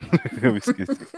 [0.42, 1.08] eu esqueci.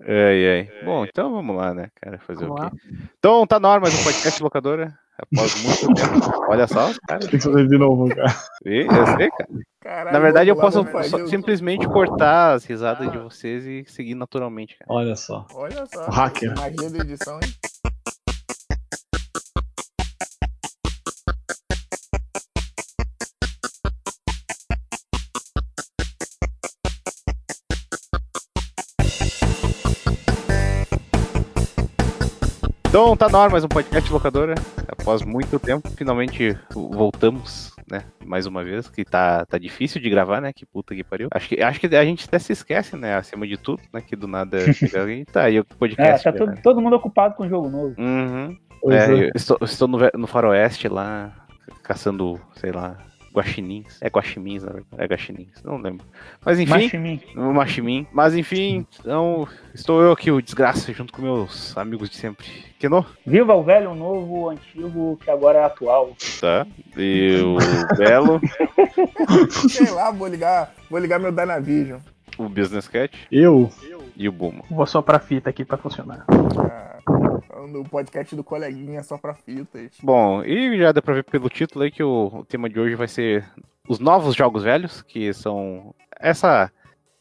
[0.00, 0.70] Ai, ai.
[0.84, 2.18] Bom, então vamos lá, né, cara?
[2.18, 2.76] Fazer vamos o quê?
[2.76, 3.06] Lá.
[3.18, 4.98] Então tá na hora mais um podcast locadora.
[5.16, 6.44] Após muito tempo.
[6.48, 7.20] Olha só, cara.
[7.20, 8.34] Tem que fazer de novo, cara.
[8.66, 9.48] E, eu sei, cara.
[9.80, 13.10] Caralho, Na verdade, eu posso só, simplesmente cortar as risadas ah.
[13.10, 14.92] de vocês e seguir naturalmente, cara.
[14.92, 15.46] Olha só.
[15.54, 16.06] Olha só.
[16.06, 16.54] O hacker.
[16.56, 17.92] Magia da edição, hein?
[32.94, 34.54] Então tá na hora mais um podcast locadora.
[34.86, 38.04] Após muito tempo, finalmente voltamos, né?
[38.24, 40.52] Mais uma vez, que tá, tá difícil de gravar, né?
[40.52, 41.26] Que puta que pariu.
[41.32, 43.16] Acho que, acho que a gente até se esquece, né?
[43.16, 44.00] Acima de tudo, né?
[44.00, 44.58] Que do nada
[44.96, 45.24] alguém.
[45.24, 46.28] Tá, e o podcast.
[46.28, 47.96] É, tá todo, todo, mundo ocupado com o jogo novo.
[47.98, 48.56] Uhum.
[48.88, 49.30] É, é.
[49.34, 51.32] estou, estou no, no faroeste lá,
[51.82, 52.96] caçando, sei lá,
[53.34, 53.98] guaxinins.
[54.00, 55.02] É guaximins, na verdade.
[55.02, 56.06] É guaxinins, não lembro.
[56.44, 56.70] Mas enfim.
[56.70, 57.20] Machimin.
[57.34, 58.06] Machimin.
[58.12, 62.46] Mas enfim, então, estou eu aqui, o Desgraça, junto com meus amigos de sempre.
[62.78, 63.04] Keno?
[63.26, 66.14] Viva o velho, o novo, o antigo, que agora é atual.
[66.40, 66.66] Tá.
[66.96, 68.40] E o Belo?
[69.68, 72.00] Sei lá, vou ligar, vou ligar meu Dynavision.
[72.38, 73.16] O Business Cat?
[73.30, 73.70] Eu.
[74.16, 74.64] E o Buma.
[74.70, 76.24] Vou só pra fita aqui pra funcionar.
[76.28, 76.94] Ah
[77.66, 79.98] no podcast do coleguinha só pra fitas.
[80.02, 82.94] Bom, e já dá pra ver pelo título aí que o, o tema de hoje
[82.94, 83.44] vai ser
[83.88, 86.70] os novos jogos velhos, que são essa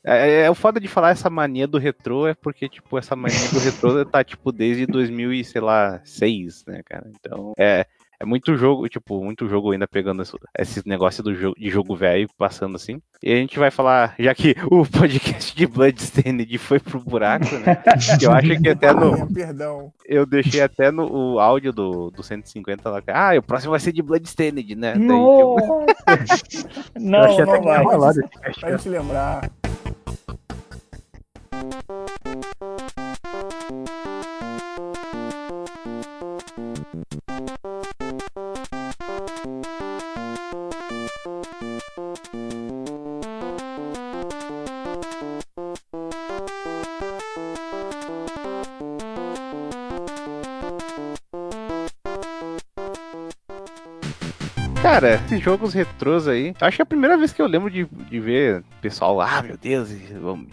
[0.05, 3.15] é, é, é, o foda de falar essa mania do retrô é porque, tipo, essa
[3.15, 7.09] mania do retrô tá, tipo, desde 2000 e, sei lá, 6, né, cara?
[7.09, 7.85] Então, é,
[8.23, 10.23] é muito jogo, tipo, muito jogo ainda pegando
[10.57, 13.01] esse, negócio do jogo, de jogo velho passando assim.
[13.21, 17.83] E a gente vai falar, já que o podcast de Bloodstained foi pro buraco, né?
[18.21, 19.31] eu acho que até no.
[19.33, 19.91] Perdão.
[20.05, 23.01] Eu deixei até no o áudio do, do 150 lá.
[23.07, 24.95] Ah, o próximo vai ser de Bloodstained, né?
[25.03, 25.55] Não,
[26.05, 26.69] Daí, tipo...
[26.99, 28.13] não, não, não vai.
[28.59, 29.49] Pra gente lembrar.
[55.03, 57.85] Cara, esses jogos retrôs aí, acho que é a primeira vez que eu lembro de,
[58.09, 60.01] de ver pessoal, ah, meu Deus, e,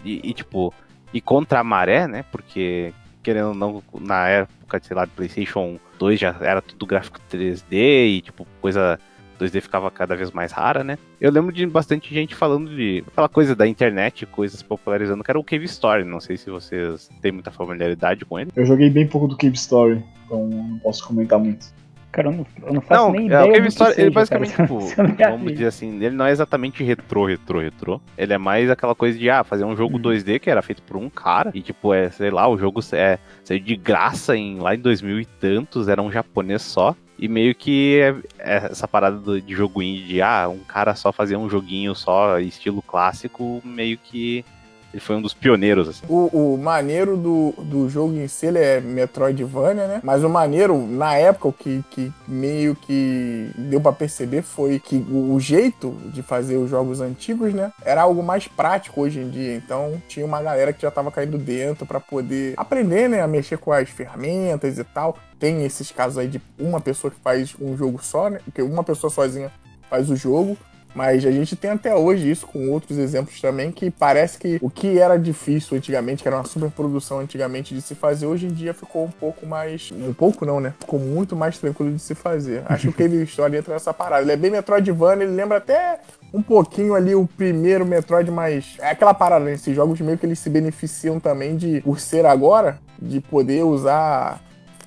[0.03, 0.73] e, e tipo,
[1.13, 2.25] e contra a maré, né?
[2.29, 7.17] Porque, querendo ou não, na época, sei lá, do PlayStation 2 já era tudo gráfico
[7.31, 8.99] 3D e, tipo, coisa
[9.39, 10.97] 2D ficava cada vez mais rara, né?
[11.21, 15.39] Eu lembro de bastante gente falando de aquela coisa da internet, coisas popularizando, que era
[15.39, 16.03] o Cave Story.
[16.03, 18.51] Não sei se vocês têm muita familiaridade com ele.
[18.53, 21.67] Eu joguei bem pouco do Cave Story, então não posso comentar muito.
[22.11, 23.71] Cara, eu não, eu não faço não, nem é, ideia.
[23.71, 24.79] Seja, ele basicamente, cara, tipo,
[25.17, 28.01] vamos dizer assim, ele não é exatamente retrô, retrô, retrô.
[28.17, 30.01] Ele é mais aquela coisa de, ah, fazer um jogo hum.
[30.01, 31.51] 2D que era feito por um cara.
[31.53, 35.21] E, tipo, é, sei lá, o jogo é, saiu de graça em, lá em 2000
[35.21, 36.95] e tantos, era um japonês só.
[37.17, 41.11] E meio que é, é essa parada de jogo indie, de, ah, um cara só
[41.11, 44.43] fazer um joguinho só, estilo clássico, meio que
[44.93, 46.05] ele foi um dos pioneiros, assim.
[46.07, 50.01] O, o maneiro do, do jogo em si, ele é Metroidvania, né?
[50.03, 54.97] Mas o maneiro, na época, o que, que meio que deu para perceber foi que
[54.97, 57.71] o, o, jeito de fazer os jogos antigos, né?
[57.83, 59.55] Era algo mais prático hoje em dia.
[59.55, 63.21] Então, tinha uma galera que já tava caindo dentro para poder aprender, né?
[63.21, 65.17] A mexer com as ferramentas e tal.
[65.39, 68.39] Tem esses casos aí de uma pessoa que faz um jogo só, né?
[68.43, 69.51] Porque uma pessoa sozinha
[69.89, 70.57] faz o jogo.
[70.93, 74.69] Mas a gente tem até hoje isso com outros exemplos também, que parece que o
[74.69, 78.73] que era difícil antigamente, que era uma superprodução antigamente de se fazer, hoje em dia
[78.73, 79.91] ficou um pouco mais.
[79.91, 80.73] Um pouco não, né?
[80.79, 82.63] Ficou muito mais tranquilo de se fazer.
[82.65, 84.23] Acho que o Cave Story entra nessa parada.
[84.23, 85.99] Ele é bem Metroidvania, ele lembra até
[86.33, 89.53] um pouquinho ali o primeiro Metroid, mas é aquela parada, né?
[89.53, 94.41] Esses jogos meio que eles se beneficiam também de, por ser agora, de poder usar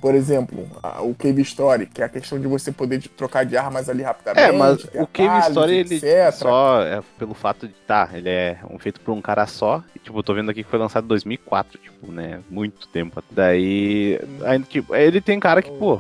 [0.05, 0.69] por exemplo,
[1.01, 4.51] o Cave Story, que é a questão de você poder trocar de armas ali rapidamente.
[4.51, 5.99] É, mas o Cave Story, ele
[6.31, 9.99] só é pelo fato de, tá, ele é um feito por um cara só, e,
[9.99, 13.25] tipo, eu tô vendo aqui que foi lançado em 2004, tipo, né, muito tempo.
[13.31, 15.99] Daí, ainda, tipo, ele tem cara que, pô,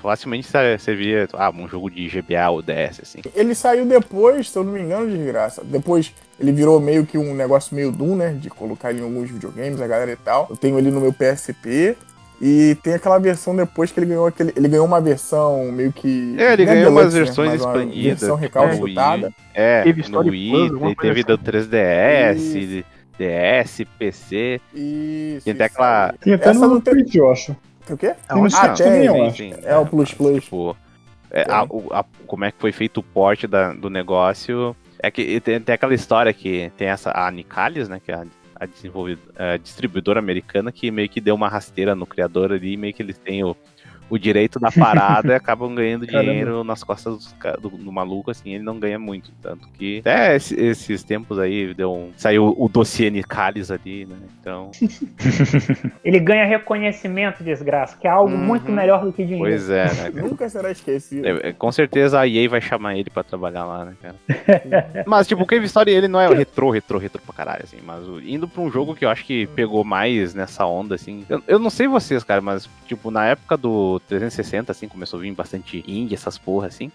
[0.00, 3.22] facilmente você via, ah, um jogo de GBA ou DS, assim.
[3.34, 5.64] Ele saiu depois, se eu não me engano, de graça.
[5.64, 8.36] Depois ele virou meio que um negócio meio Doom, né?
[8.40, 10.46] De colocar em alguns videogames, a galera e tal.
[10.48, 11.96] Eu tenho ele no meu PSP.
[12.44, 14.52] E tem aquela versão depois que ele ganhou aquele.
[14.56, 16.34] Ele ganhou uma versão meio que.
[16.36, 17.20] É, ele ganhou umas né?
[17.20, 18.18] versões expandidas.
[18.18, 19.32] Versão recalchutada.
[19.54, 22.84] É, teve no Wii, Plus, teve do 3DS, Isso.
[23.16, 24.60] DS, PC.
[24.74, 25.44] Isso.
[25.44, 26.14] Tem até aquela.
[26.20, 27.56] Tem até Essa no Switch, eu acho.
[27.88, 28.14] O quê?
[28.28, 29.42] É, um ah, tem, eu acho.
[29.62, 30.42] É o Plus Plus.
[30.42, 30.76] Tipo,
[31.30, 34.74] é, a, a, como é que foi feito o porte da, do negócio.
[34.98, 38.00] É que tem, tem aquela história que tem essa a Nicalis, né?
[38.04, 38.26] Que é a
[38.64, 43.02] a, a distribuidora americana que meio que deu uma rasteira no criador ali, meio que
[43.02, 43.56] eles têm o,
[44.10, 46.24] o direito da parada e acabam ganhando Caramba.
[46.30, 49.30] dinheiro nas costas ca- do, do maluco, assim, ele não ganha muito.
[49.40, 54.16] Tanto que até esse- esses tempos aí deu um, saiu o dossiê Nicalis ali, né?
[54.40, 54.70] Então,
[56.04, 58.38] Ele ganha reconhecimento, desgraça, que é algo Uhum.
[58.44, 59.44] muito melhor do que dinheiro.
[59.48, 60.10] pois é, né?
[60.12, 60.26] cara?
[60.28, 61.26] Nunca será esquecido.
[61.26, 65.04] É, é, Com certeza a EA vai chamar ele pra trabalhar lá, né, cara?
[65.06, 67.78] mas, tipo, o Cave Story, ele não é o retrô, retrô, retrô pra caralho, assim.
[67.84, 71.24] Mas o- indo pra um jogo que eu acho que pegou mais nessa onda, assim.
[71.28, 75.22] Eu, eu não sei vocês, cara, mas, tipo, na época do 360, assim, começou a
[75.22, 76.90] vir bastante indie, essas porra, assim.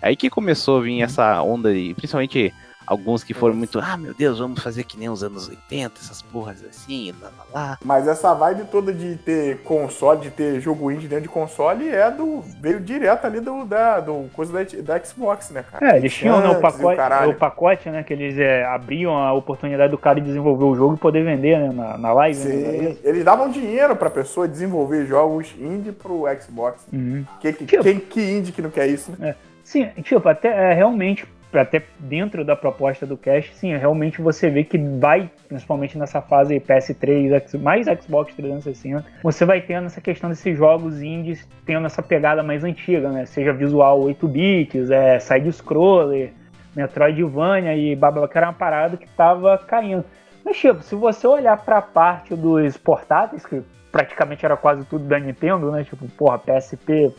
[0.00, 2.52] Aí que começou a vir essa onda, e principalmente
[2.86, 6.22] alguns que foram muito, ah, meu Deus, vamos fazer que nem os anos 80, essas
[6.22, 7.78] porras assim, lá, lá, lá.
[7.84, 12.10] Mas essa vibe toda de ter console, de ter jogo indie dentro de console, é
[12.10, 12.42] do.
[12.60, 15.94] veio direto ali do, da, do coisa da, da Xbox, né, cara?
[15.94, 17.30] É, eles tinham né, o, pacote, caralho.
[17.30, 18.02] o pacote, né?
[18.02, 21.58] Que eles é, abriam a oportunidade do cara de desenvolver o jogo e poder vender
[21.58, 22.38] né, na, na live.
[22.38, 26.86] né, Sim, eles davam dinheiro pra pessoa desenvolver jogos indie pro Xbox.
[26.92, 27.24] Uhum.
[27.40, 29.34] Que, que, Tipo- quem que indie que não quer isso, né?
[29.64, 31.24] Sim, tipo, até é, realmente,
[31.58, 36.58] até dentro da proposta do Cash, sim, realmente você vê que vai, principalmente nessa fase
[36.60, 42.02] PS3, X- mais Xbox 360, você vai tendo essa questão desses jogos indies tendo essa
[42.02, 43.26] pegada mais antiga, né?
[43.26, 46.32] Seja visual 8 bits, é, side-scroller,
[46.74, 50.04] Metroidvania e babá, que era uma parada que tava caindo.
[50.44, 53.62] Mas, tipo, se você olhar pra parte dos portáteis, que
[53.92, 55.84] praticamente era quase tudo da Nintendo, né?
[55.84, 57.12] Tipo, porra, PSP,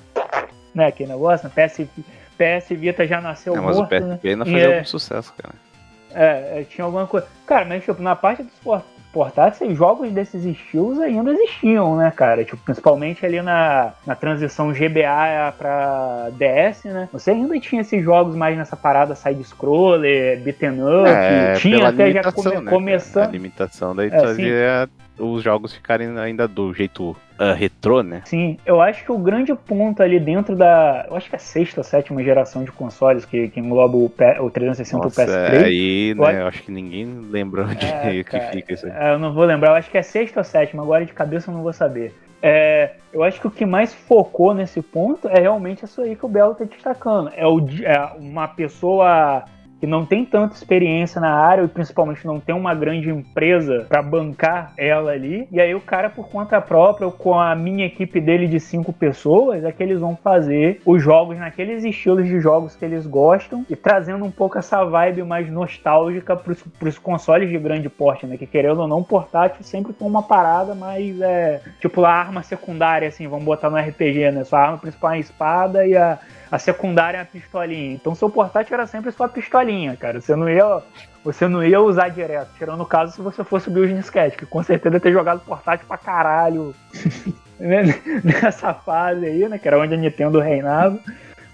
[0.73, 0.87] né?
[0.87, 1.53] Aquele negócio, né?
[1.67, 1.87] PS,
[2.37, 4.15] PS Vita já nasceu É, mas o morto, né?
[4.15, 5.55] PSP ainda E fazia é- algum sucesso, cara.
[6.15, 7.25] É, é, tinha alguma coisa.
[7.45, 12.43] Cara, mas tipo, na parte dos por- portáteis, jogos desses estilos ainda existiam, né, cara?
[12.43, 17.09] Tipo, principalmente ali na, na transição GBA pra DS, né?
[17.13, 22.31] Você ainda tinha esses jogos mais nessa parada side-scroller, beaten up, É, tinha até já
[22.31, 22.69] come- né, cara?
[22.69, 23.27] começando.
[23.29, 28.21] A limitação daí É, fazia os jogos ficarem ainda do jeito ah, retrô, né?
[28.25, 31.05] Sim, eu acho que o grande ponto ali dentro da.
[31.09, 34.09] Eu acho que é a sexta ou sétima geração de consoles que, que engloba o,
[34.09, 35.63] P- o 360 Nossa, e o PS3.
[35.65, 38.93] aí, né, eu acho que ninguém lembra onde É, que cara, fica isso aí.
[38.93, 41.49] é, Eu não vou lembrar, eu acho que é sexta ou sétima, agora de cabeça
[41.51, 42.13] eu não vou saber.
[42.41, 46.25] É, eu acho que o que mais focou nesse ponto é realmente isso aí que
[46.25, 47.31] o Belo tá destacando.
[47.35, 49.45] É, o, é uma pessoa
[49.83, 54.01] que não tem tanta experiência na área e principalmente não tem uma grande empresa para
[54.01, 55.45] bancar ela ali.
[55.51, 58.93] E aí o cara, por conta própria, ou com a minha equipe dele de cinco
[58.93, 63.65] pessoas, é que eles vão fazer os jogos naqueles estilos de jogos que eles gostam
[63.69, 68.37] e trazendo um pouco essa vibe mais nostálgica pros, pros consoles de grande porte, né?
[68.37, 73.09] Que querendo ou não, portátil sempre foi uma parada mais, é, tipo, a arma secundária,
[73.09, 74.45] assim, vamos botar no RPG, né?
[74.45, 76.17] Sua arma principal é a espada e a,
[76.53, 77.95] a secundária é a pistolinha.
[77.95, 80.21] Então seu portátil era sempre sua pistolinha, cara.
[80.21, 80.83] Você não ia,
[81.25, 82.49] você não ia usar direto.
[82.59, 85.39] Tirando o caso se você fosse o Business Cat, que com certeza ia ter jogado
[85.39, 86.75] portátil pra caralho
[87.59, 89.57] né, nessa fase aí, né?
[89.57, 90.99] Que era onde a Nintendo reinava.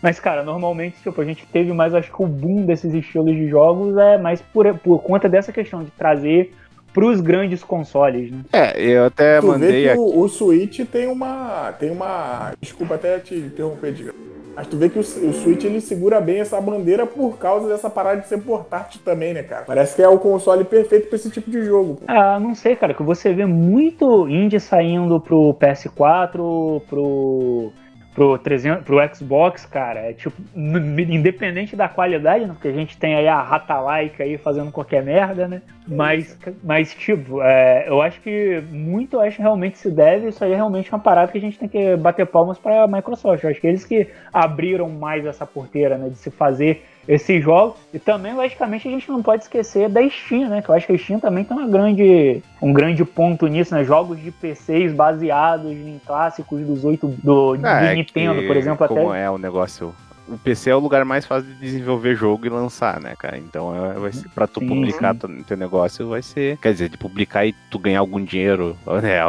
[0.02, 3.48] Mas, cara, normalmente, tipo, a gente teve mais, acho que o boom desses estilos de
[3.48, 6.54] jogos é mais por, por conta dessa questão de trazer
[6.94, 8.40] pros grandes consoles, né?
[8.52, 9.98] É, eu até tu vê mandei que aqui.
[9.98, 11.72] o, o Switch tem uma.
[11.80, 12.52] Tem uma.
[12.60, 14.29] Desculpa até te interromper, Diego.
[14.60, 17.90] Mas tu vê que o, o Switch ele segura bem essa bandeira por causa dessa
[17.90, 19.64] parada de ser portátil também, né, cara?
[19.64, 21.96] Parece que é o console perfeito pra esse tipo de jogo.
[21.96, 22.04] Pô.
[22.06, 27.72] Ah, não sei, cara, que você vê muito indie saindo pro PS4, pro
[28.20, 33.16] pro 300, pro Xbox, cara, é tipo, independente da qualidade, né, porque a gente tem
[33.16, 35.62] aí a rata like aí fazendo qualquer merda, né?
[35.88, 40.44] Mas, mas tipo, é, eu acho que muito, eu acho que realmente se deve, isso
[40.44, 43.42] aí é realmente uma parada que a gente tem que bater palmas pra Microsoft.
[43.42, 47.80] Eu acho que eles que abriram mais essa porteira, né, de se fazer esses jogos.
[47.92, 50.62] E também, logicamente, a gente não pode esquecer da Steam, né?
[50.62, 53.84] Que eu acho que a Steam também tem uma grande, um grande ponto nisso, né?
[53.84, 58.56] Jogos de PCs baseados em clássicos dos oito do, do Ah, é Nintendo, que por
[58.56, 59.24] exemplo, como até.
[59.24, 59.94] é o negócio.
[60.28, 63.40] O PC é o lugar mais fácil de desenvolver jogo e lançar, né, cara?
[63.40, 65.44] Então, é, vai ser, pra tu Sim, publicar sim.
[65.48, 66.58] teu, negócio, vai ser.
[66.58, 69.20] Quer dizer, de publicar e tu ganhar algum dinheiro, né,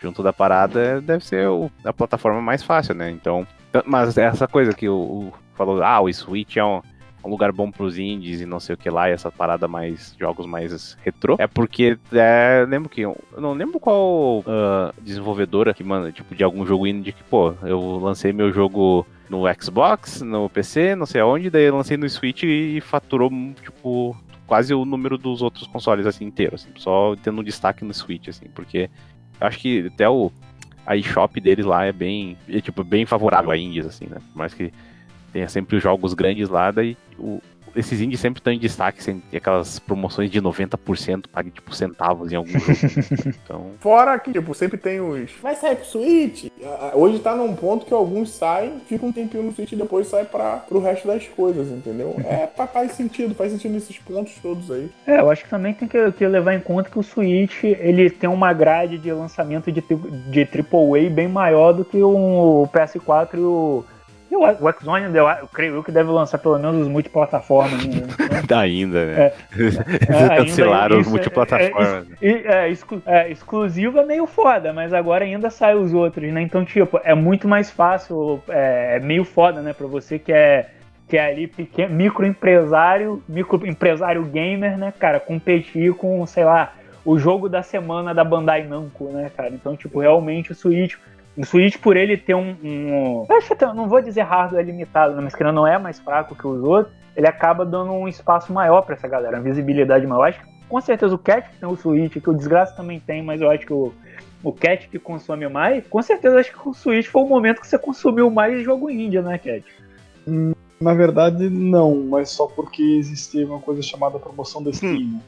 [0.00, 3.10] junto da parada, deve ser o- a plataforma mais fácil, né?
[3.10, 3.44] Então.
[3.86, 6.80] Mas essa coisa que o, o falou, ah, o Switch é um,
[7.24, 10.14] um lugar bom pros indies e não sei o que lá, e essa parada mais.
[10.18, 11.36] jogos mais retrô.
[11.38, 11.98] É porque.
[12.12, 13.02] É, lembro que.
[13.02, 17.54] Eu não lembro qual ah, desenvolvedora que manda, tipo, de algum jogo indie que, pô,
[17.62, 22.08] eu lancei meu jogo no Xbox, no PC, não sei aonde, daí eu lancei no
[22.08, 23.30] Switch e faturou,
[23.62, 24.14] tipo,
[24.46, 28.28] quase o número dos outros consoles, assim, inteiro, assim, só tendo um destaque no Switch,
[28.28, 28.90] assim, porque
[29.40, 30.30] acho que até o
[30.84, 34.36] a eShop deles lá é bem, é, tipo, bem favorável a indies, assim, né, por
[34.36, 34.70] mais que
[35.32, 37.40] tenha sempre os jogos grandes lá, daí o,
[37.74, 42.36] esses indies sempre estão em destaque, sem aquelas promoções de 90%, pague tipo centavos em
[42.36, 42.72] algum jogo.
[43.26, 43.70] então.
[43.80, 45.30] Fora que, tipo, sempre tem os.
[45.42, 46.48] Vai sair pro Switch.
[46.94, 50.24] Hoje tá num ponto que alguns saem, ficam um tempinho no Switch e depois sai
[50.24, 52.14] para pro resto das coisas, entendeu?
[52.26, 54.90] É, fa- faz sentido, faz sentido nesses pontos todos aí.
[55.06, 58.10] É, eu acho que também tem que, que levar em conta que o Switch ele
[58.10, 59.82] tem uma grade de lançamento de,
[60.30, 63.84] de AAA bem maior do que o PS4 e o.
[64.32, 68.06] E o, Xone, eu, eu creio eu que deve lançar pelo menos os multiplataformas ainda.
[68.06, 68.42] né?
[68.62, 69.32] Ainda, né?
[69.54, 72.06] Eles ainda cancelaram os isso é- multiplataformas.
[72.22, 76.40] E, é, exclu- é, exclusivo é meio foda, mas agora ainda sai os outros, né?
[76.40, 80.70] Então, tipo, é muito mais fácil, é, é meio foda, né, pra você que é,
[81.08, 86.72] que é ali pequeno, microempresário, microempresário gamer, né, cara, competir com, sei lá,
[87.04, 89.50] o jogo da semana da Bandai Namco, né, cara?
[89.50, 90.94] Então, tipo, realmente o Switch.
[91.36, 92.56] O Switch, por ele ter um.
[92.62, 95.78] um eu acho até, não vou dizer hardware limitado, né, mas que ele não é
[95.78, 99.42] mais fraco que os outros, ele acaba dando um espaço maior pra essa galera, uma
[99.42, 100.20] visibilidade maior.
[100.20, 103.00] Eu acho que com certeza o Cat que tem o Switch, que o Desgraça também
[103.00, 103.92] tem, mas eu acho que o,
[104.42, 107.66] o Cat que consome mais, com certeza acho que o Switch foi o momento que
[107.66, 109.64] você consumiu mais jogo indie, né, Cat?
[110.80, 115.12] Na verdade, não, mas só porque existia uma coisa chamada promoção da Steam.
[115.12, 115.20] né?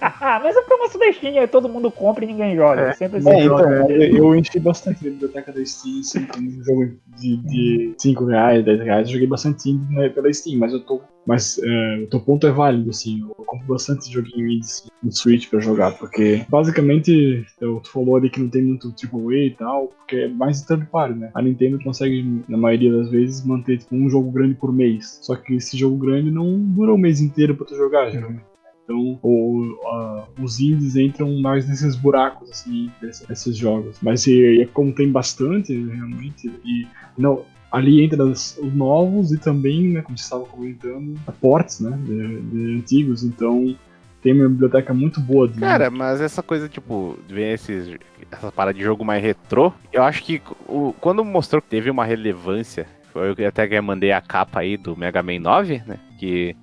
[0.00, 2.80] Ah, mas a promoção da Steam é todo mundo compra e ninguém joga.
[2.80, 2.92] É.
[2.94, 3.44] Sempre É, assim.
[3.44, 8.24] então, eu enchi bastante a biblioteca da Steam, assim, tem um jogo de, de 5
[8.24, 11.00] reais, 10 reais, eu joguei bastante indie né, pela Steam, mas eu tô.
[11.26, 15.10] Mas é, o teu ponto é válido, assim, eu compro bastante joguinho indie assim, no
[15.10, 19.50] Switch pra jogar, porque basicamente eu, tu falou ali que não tem muito AAA e
[19.50, 21.30] tal, porque é mais third party, né?
[21.34, 25.18] A Nintendo consegue, na maioria das vezes, manter tipo, um jogo grande por mês.
[25.22, 28.53] Só que esse jogo grande não dura o mês inteiro pra tu jogar, geralmente.
[28.84, 33.96] Então, o- a- os indies entram mais nesses buracos, assim, desse- desses jogos.
[34.02, 36.86] Mas e, e como tem bastante, realmente, e
[37.16, 41.98] não, ali entra os, os novos e também, né, como você estava comentando, ports, né,
[42.04, 43.24] de, de antigos.
[43.24, 43.74] Então,
[44.22, 47.90] tem uma biblioteca muito boa de Cara, mas essa coisa, tipo, ver esses,
[48.30, 52.04] essa parada de jogo mais retrô, eu acho que o, quando mostrou que teve uma
[52.04, 55.98] relevância, eu até mandei a capa aí do Mega Man 9, né?
[56.18, 56.54] Que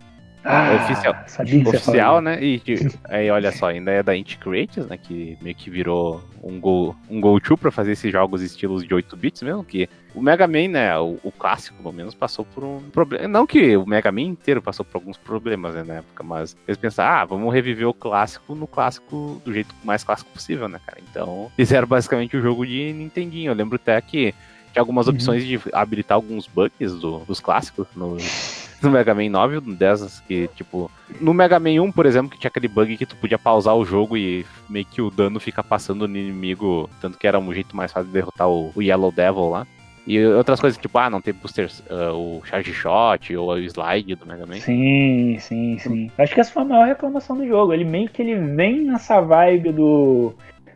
[0.44, 1.16] Ah, oficial-
[1.70, 2.44] oficial, né?
[2.44, 2.62] E
[3.10, 4.98] aí olha só, ainda é da Inti Creators, né?
[4.98, 9.16] Que meio que virou um go, um go-to pra fazer esses jogos estilos de 8
[9.16, 12.82] bits mesmo, que o Mega Man, né, o, o clássico, pelo menos, passou por um
[12.92, 13.28] problema.
[13.28, 16.78] Não que o Mega Man inteiro passou por alguns problemas né, na época, mas eles
[16.78, 21.00] pensaram, ah, vamos reviver o clássico no clássico do jeito mais clássico possível, né, cara?
[21.10, 23.52] Então, fizeram basicamente o jogo de Nintendinho.
[23.52, 24.34] Eu lembro até que
[24.74, 25.14] tinha algumas Uhum.
[25.14, 28.18] opções de habilitar alguns bugs do- dos clássicos no,
[28.82, 32.38] no Mega Man 9, um dessas que, tipo, no Mega Man 1, por exemplo, que
[32.38, 35.64] tinha aquele bug que tu podia pausar o jogo e meio que o dano fica
[35.64, 39.12] passando no inimigo, tanto que era um jeito mais fácil de derrotar o, o Yellow
[39.12, 39.68] Devil lá.
[40.06, 44.16] E outras coisas, tipo, ah, não tem boosters, ah, o Charge Shot ou o Slide
[44.16, 44.56] do Mega Man.
[44.56, 46.12] Sim, sim, sim.
[46.18, 47.72] Acho que essa foi a maior reclamação do jogo.
[47.72, 50.34] Ele meio que ele vem nessa vibe do,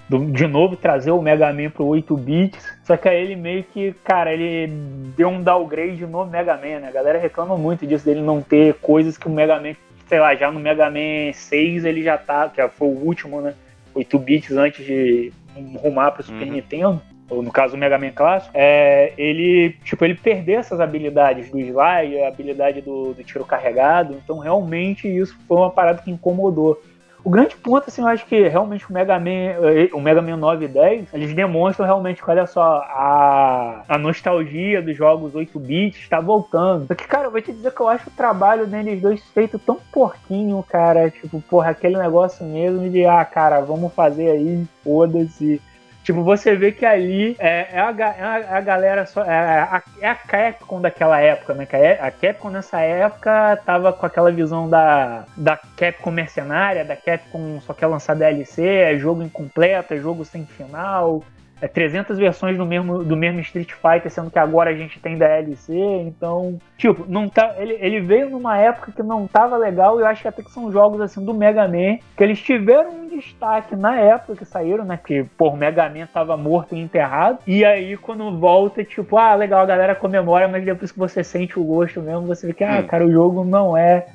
[0.08, 3.64] do de novo trazer o Mega Man pro 8 bits, só que aí ele meio
[3.64, 4.72] que, cara, ele
[5.18, 6.88] deu um downgrade no Mega Man, né?
[6.90, 9.74] A galera reclama muito disso dele não ter coisas que o Mega Man,
[10.08, 13.54] sei lá, já no Mega Man 6 ele já tá, que foi o último, né?
[13.94, 15.32] 8 bits antes de
[15.78, 16.54] rumar pro Super Uhum.
[16.54, 21.50] Nintendo ou no caso o Mega Man clássico, é, ele, tipo, ele perdeu essas habilidades
[21.50, 26.12] do slide, a habilidade do, do tiro carregado, então realmente isso foi uma parada que
[26.12, 26.80] incomodou.
[27.26, 30.38] O grande ponto, assim, eu acho que realmente o Mega Man, eh, o Mega Man
[30.38, 35.60] 9 e 10, eles demonstram realmente que, olha só, a, a nostalgia dos jogos 8
[35.60, 36.86] bits está voltando.
[36.86, 39.58] Só que, cara, eu vou te dizer que eu acho o trabalho deles dois feito
[39.58, 45.60] tão porquinho, cara, tipo, porra, aquele negócio mesmo de, ah, cara, vamos fazer aí, foda-se.
[46.06, 49.24] Tipo, você vê que ali é, é, a, é a- é galera só.
[49.24, 51.68] É a, é a Capcom daquela época, né?
[52.00, 57.74] A Capcom nessa época tava com aquela visão da, da Capcom mercenária, da Capcom só
[57.74, 61.24] quer lançar DLC, é jogo incompleto, é jogo sem final.
[61.62, 65.18] É 300 versões do mesmo, do mesmo Street Fighter, sendo que agora a gente tem
[65.18, 70.02] DLC, então, tipo, não tá, ele, ele veio numa época que não tava legal e
[70.02, 73.08] eu acho que até que são jogos assim do Mega Man que eles tiveram um
[73.08, 75.00] destaque na época que saíram, né?
[75.04, 77.40] Que, pô, o Mega Man tava morto e enterrado.
[77.48, 81.60] E aí, quando volta, tipo, ah, legal, a galera comemora, mas depois que você sente
[81.60, 84.06] o gosto mesmo, você vê que, ah, cara, o jogo não é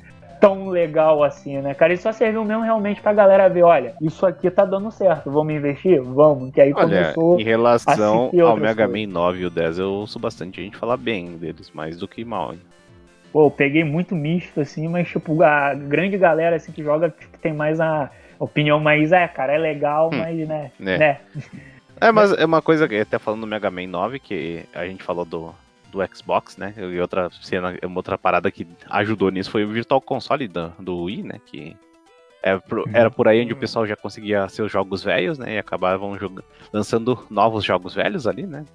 [0.41, 1.93] tão legal assim, né, cara?
[1.93, 5.53] Ele só serviu mesmo realmente pra galera ver, olha, isso aqui tá dando certo, vamos
[5.53, 6.01] investir?
[6.01, 7.39] Vamos, que aí Olha, começou.
[7.39, 8.87] em relação ao Mega.
[8.87, 12.25] Man 9 e o 10, eu ouço bastante gente falar bem deles, mais do que
[12.25, 12.53] mal.
[12.53, 12.59] hein?
[13.31, 17.37] Pô, eu peguei muito misto, assim, mas, tipo, a grande galera, assim, que joga, tipo,
[17.37, 20.17] tem mais a opinião mais, é, cara, é legal, Hum.
[20.17, 20.97] mas, né, Né.
[20.97, 21.17] né.
[22.01, 25.03] É, mas é uma coisa que até falando do Mega Man 9, que a gente
[25.03, 25.53] falou do,
[25.91, 26.73] do Xbox, né?
[26.77, 31.03] E outra cena, uma outra parada que ajudou nisso foi o Virtual Console do, do
[31.03, 31.35] Wii, né?
[31.45, 31.75] Que
[32.43, 35.55] é pro- era por aí onde o pessoal já conseguia seus jogos velhos, né?
[35.55, 36.43] E acabavam joga-
[36.73, 38.65] lançando novos jogos velhos ali, né?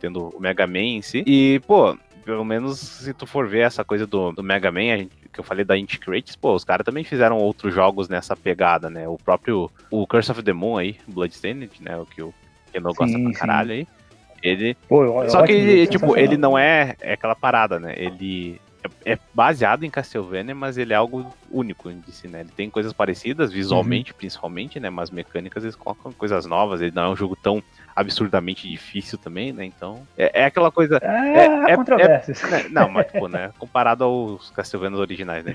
[0.00, 1.24] Tendo o Mega Man em si.
[1.26, 5.16] E, pô, pelo menos se tu for ver essa coisa do, do Mega Man, gente-
[5.32, 8.90] que eu falei da Inti Creates, pô, os caras também fizeram outros jogos nessa pegada,
[8.90, 9.06] né?
[9.08, 11.96] O próprio o Curse of the Moon aí, Bloodstained, né?
[11.96, 12.34] O que o
[12.72, 13.86] Keno gosta pra caralho aí.
[14.42, 17.94] Ele Pô, eu- só que, jogo, tipo, ele não é, é aquela parada, né?
[17.96, 18.60] Ele
[19.04, 22.40] é, é baseado em Castlevania, mas ele é algo único de si, né?
[22.40, 24.88] Ele tem coisas parecidas, visualmente, principalmente, né?
[24.88, 26.80] Mas mecânicas eles colocam coisas novas.
[26.80, 27.62] Ele não é um jogo tão
[27.94, 29.64] absurdamente difícil também, né?
[29.64, 30.98] Então, é, é aquela coisa.
[31.02, 31.06] É,
[31.66, 32.42] É- é- controvérsias.
[32.50, 32.66] né?
[32.70, 33.50] Não, mas, tipo, né?
[33.58, 35.54] Comparado aos Castlevanias originais, né?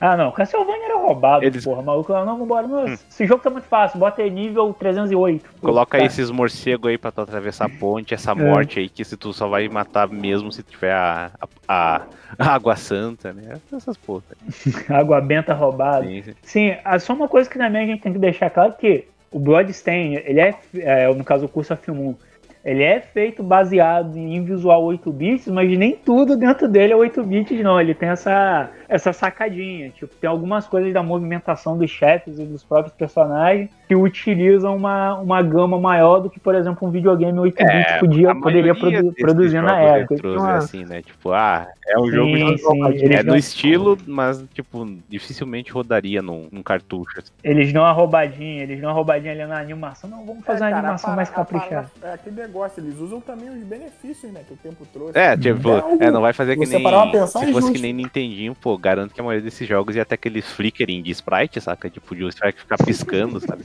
[0.00, 2.12] Ah, não, Castlevania era roubado, Eles- porra, maluco.
[2.12, 2.66] Não, vambora.
[2.66, 5.48] Não, Esse jogo tá muito fácil, bota aí nível 308.
[5.60, 6.04] coloca Tá.
[6.04, 9.46] esses morcegos aí pra tu atravessar a ponte, essa morte aí, que se tu só
[9.48, 11.30] vai matar mesmo se tiver a,
[11.68, 12.02] a,
[12.36, 13.60] a água santa, né?
[13.72, 14.24] Essas porra.
[14.88, 16.04] Água benta roubada.
[16.04, 16.34] Sim, sim.
[16.42, 19.38] Sim, ah, só uma coisa que também a gente tem que deixar claro que o
[19.38, 22.14] Bloodstain, ele é, é, no caso o curso of Moon,
[22.64, 27.22] ele é feito baseado em visual 8 bits, mas nem tudo dentro dele é 8
[27.24, 32.38] bits não, ele tem essa essa sacadinha, tipo, tem algumas coisas da movimentação dos chefes
[32.38, 36.90] e dos próprios personagens que utilizam uma, uma gama maior do que, por exemplo, um
[36.90, 40.14] videogame 8 bits podia, É, A poderia produ- produzir na jogos época.
[40.16, 41.02] Então, é ah, assim, né?
[41.02, 46.20] Tipo, ah, é um sim, jogo de sim, é no estilo, mas, tipo, dificilmente rodaria
[46.22, 47.18] num, num cartucho.
[47.18, 47.30] assim.
[47.42, 50.08] Eles dão uma roubadinha, eles dão uma roubadinha ali na animação.
[50.10, 51.90] Não, vamos fazer É, uma cara, animação a mais a caprichada.
[51.98, 55.18] para- É aquele negócio, eles usam também os benefícios, né, que o tempo trouxe.
[55.18, 56.82] É, tipo, É é, não vai fazer que você nem.
[57.26, 57.78] Se é fosse que justo.
[57.82, 61.60] nem Nintendinho, pô, garanto que a maioria desses jogos ia ter aquele flickering de sprite,
[61.60, 61.88] saca?
[61.88, 63.62] Tipo, de o sprite ficar piscando, sabe?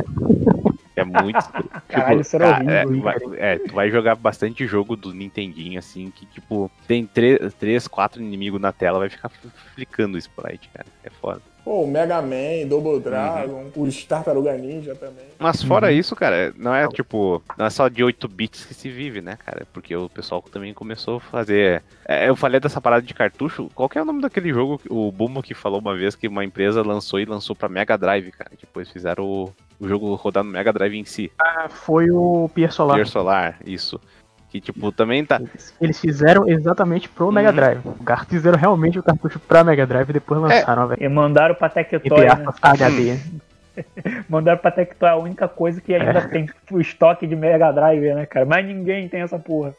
[0.95, 1.37] É muito.
[1.87, 5.77] Caralho, isso era cara, horrível, é, vai- é, tu vai jogar bastante jogo do Nintendinho,
[5.77, 9.29] assim, que, tipo, tem três, três quatro inimigos na tela, vai ficar
[9.75, 10.87] flicando o sprite, cara.
[11.03, 11.41] É foda.
[11.67, 12.67] Pô, o Mega Man, Uhum.
[12.69, 15.25] Double Dragon, os Tartaruga Ninja também.
[15.37, 18.89] Mas fora isso, cara, não é tipo, não é só de 8 bits que se
[18.89, 19.67] vive, né, cara?
[19.73, 21.83] Porque o pessoal também começou a fazer.
[22.07, 23.69] É, eu falei dessa parada de cartucho.
[23.75, 24.77] Qual que é o nome daquele jogo?
[24.79, 27.97] que- O Bumo que falou uma vez que uma empresa lançou e lançou pra Mega
[27.97, 28.51] Drive, cara.
[28.57, 31.29] Depois fizeram o, o jogo rodar no Mega Drive em si.
[31.37, 32.95] Ah, Foi o Pier Solar.
[32.95, 33.99] Pier Solar, isso.
[34.49, 35.41] Que tipo, também tá.
[35.81, 37.55] Eles fizeram exatamente pro Mega Uhum.
[37.55, 37.81] Drive.
[37.85, 41.03] O Gar fizeram realmente o cartucho pra Mega Drive e depois lançaram, velho.
[41.03, 42.45] E mandaram pra Tectoy, né?
[42.61, 43.17] HD.
[44.27, 46.27] Mandaram pra Tectoy a única coisa que ainda É.
[46.27, 48.45] tem o estoque de Mega Drive, né, cara?
[48.45, 49.73] Mas ninguém tem essa porra.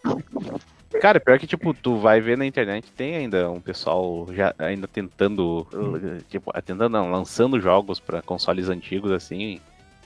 [1.00, 4.86] Cara, pior que, tipo, tu vai ver na internet, tem ainda um pessoal já ainda
[4.86, 5.66] tentando.
[6.28, 9.60] Tipo, tentando não, lançando jogos pra consoles antigos, assim.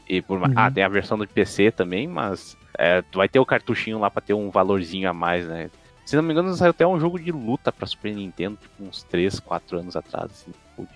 [0.09, 0.53] E por Uhum.
[0.57, 4.22] Ah, tem a versão do PC também, mas é, vai ter o cartuchinho lá pra
[4.22, 5.70] ter um valorzinho a mais, né?
[6.04, 9.02] Se não me engano, saiu até um jogo de luta pra Super Nintendo, tipo, uns
[9.04, 10.88] 3, 4 anos atrás, assim, tipo,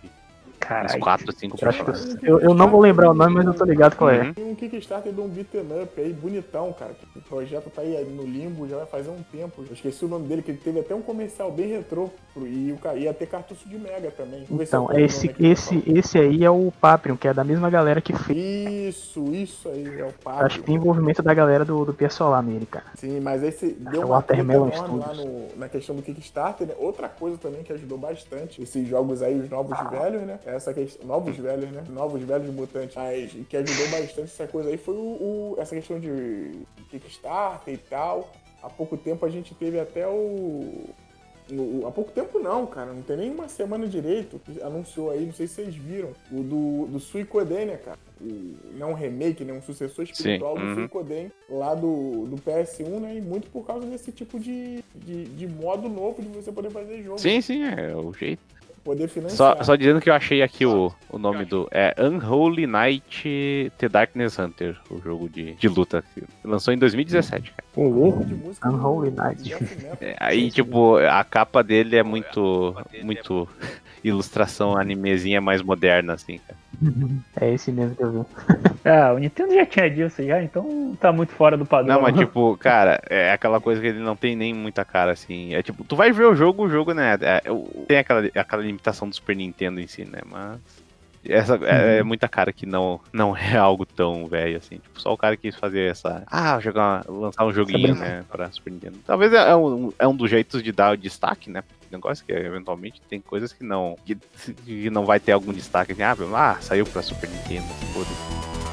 [0.66, 1.00] uns Caralho.
[1.00, 3.64] 4, 5 Eu, acho que eu, eu não vou lembrar o nome, mas eu tô
[3.64, 4.32] ligado qual é.
[4.32, 6.92] Tem um Kickstarter de um beat'em up aí, bonitão, cara.
[6.94, 9.62] que O projeto tá aí no limbo já vai fazer um tempo.
[9.66, 12.10] Eu esqueci o nome dele, que ele teve até um comercial bem retrô.
[12.34, 14.44] pro- E o ia ter cartucho de Mega também.
[14.50, 18.12] Então, o esse, esse, esse aí é o Paprium, que é da mesma galera que
[18.12, 18.36] fez.
[18.38, 20.44] Isso, isso aí, é o papo.
[20.44, 22.86] Acho que tem envolvimento da galera do, do Pier Solar nele, cara.
[22.94, 26.74] Sim, mas esse deu É uma Watermelon lá no- na questão do Kickstarter, né?
[26.78, 30.38] Outra coisa também que ajudou bastante esses jogos aí, os novos velhos, né?
[30.56, 31.84] Essa questão, novos velhos, né?
[31.90, 32.96] Novos velhos mutantes.
[32.96, 36.52] Mas que ajudou bastante essa coisa aí foi o, o- essa questão de
[36.90, 38.32] Kickstarter e tal.
[38.62, 40.84] Há pouco tempo a gente teve até o
[41.50, 42.92] no- há pouco tempo não, cara.
[42.92, 44.40] Não tem nem uma semana direito.
[44.44, 46.10] que Anunciou aí, não sei se vocês viram.
[46.32, 47.98] O do, do Suicoden, né, cara?
[48.20, 49.52] O, não um remake, né?
[49.52, 50.74] Um sucessor espiritual Sim, do uhum.
[50.74, 53.16] Suicoden lá do, do PS1, né?
[53.16, 57.02] E muito por causa desse tipo de, de, de modo novo de você poder fazer
[57.02, 57.18] jogo.
[57.18, 58.42] Sim, sim, é o jeito.
[58.86, 59.56] Poder financiar.
[59.56, 61.68] Só, só dizendo que eu achei aqui o, o nome do.
[61.72, 66.04] É Unholy Knight The Darkness Hunter, o jogo de, de luta.
[66.14, 67.64] que Lançou em 2017, cara.
[67.74, 68.24] Ô, louco.
[68.24, 69.42] de música do- Unholy Knight.
[69.42, 69.98] Jeff Metal.
[70.00, 72.74] É, aí, tipo, a capa dele é muito.
[73.02, 73.48] Muito
[74.04, 76.56] ilustração animezinha mais moderna, assim, cara.
[77.40, 78.26] É esse mesmo que eu vi.
[78.88, 81.96] Ah, o Nintendo já tinha disso já, então tá muito fora do padrão.
[81.96, 85.54] Não, mas tipo, cara, é aquela coisa que ele não tem nem muita cara, assim.
[85.54, 87.18] É tipo, tu vai ver o jogo, o jogo, né?
[87.20, 90.20] é- é- tem aquela, aquela limitação do Super Nintendo em si, né?
[90.24, 90.60] Mas.
[91.28, 94.76] Essa é, é muita cara que não, não é algo tão velho assim.
[94.76, 96.22] Tipo, só o cara quis fazer essa.
[96.28, 98.24] Ah, jogar, lançar um joguinho, né?
[98.30, 98.98] Pra Super Nintendo.
[99.04, 101.64] Talvez é um, é um dos jeitos de dar o destaque, né?
[101.90, 103.96] Negócio que eventualmente tem coisas que não.
[104.04, 104.16] que,
[104.64, 105.92] que não vai ter algum destaque.
[105.92, 107.66] Assim, ah, ah, saiu pra Super Nintendo.
[107.92, 108.65] Foda-se.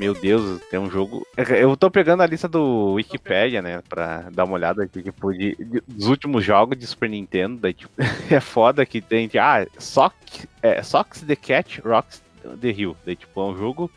[0.00, 1.26] Meu Deus, tem um jogo.
[1.36, 5.54] Eu tô pegando a lista do Wikipedia, né, pra dar uma olhada aqui, tipo, de,
[5.56, 7.58] de- dos últimos jogos de Super Nintendo.
[7.60, 7.92] Daí, tipo,
[8.30, 12.22] é foda que tem, ah, Sock, é, Socks the Cat Rocks
[12.60, 12.96] the Hill.
[13.04, 13.90] Daí, tipo, é um jogo,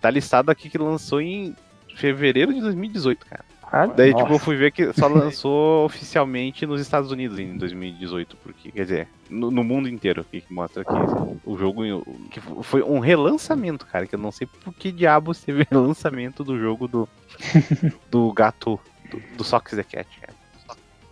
[0.00, 1.54] tá listado aqui que lançou em
[1.94, 3.44] fevereiro de 2018, cara.
[3.70, 3.94] Caralho.
[3.94, 4.24] Daí, Nossa.
[4.24, 8.82] tipo, eu fui ver que só lançou oficialmente nos Estados Unidos em 2018, porque, quer
[8.82, 10.92] dizer, no, no mundo inteiro, que que mostra que
[11.44, 11.82] o jogo
[12.30, 16.58] que foi um relançamento, cara, que eu não sei por que diabos teve relançamento do
[16.58, 17.08] jogo do,
[18.10, 20.08] do gato, do, do Socks the Cat.
[20.20, 20.40] cara.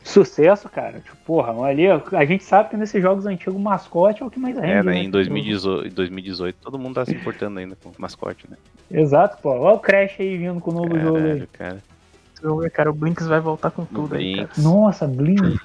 [0.02, 1.00] Sucesso, cara.
[1.00, 4.40] Tipo, porra, ali, a gente sabe que nesses jogos antigos o mascote é o que
[4.40, 4.68] mais rende.
[4.68, 8.50] É, né, em 2018, em 2018 todo mundo tá se importando ainda com o mascote,
[8.50, 8.56] né?
[8.90, 9.50] Exato, pô.
[9.50, 11.22] Olha o Crash aí vindo com o novo jogo aí.
[11.22, 11.97] Caralho, cara.
[12.42, 14.46] Jogo, Cara, o Blinks vai voltar com tudo aí, cara.
[14.46, 14.64] Blinks.
[14.64, 15.58] Nossa, Blink.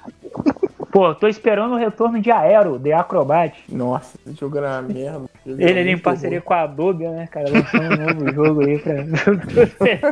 [0.90, 3.52] Pô, tô esperando o retorno de Aero, The Acrobat.
[3.68, 5.22] Nossa, esse jogo era uma merda.
[5.44, 6.46] Ele era ali em parceria ruim.
[6.46, 7.46] com a Adobe, né, cara?
[7.50, 8.94] Lançando um novo jogo aí pra.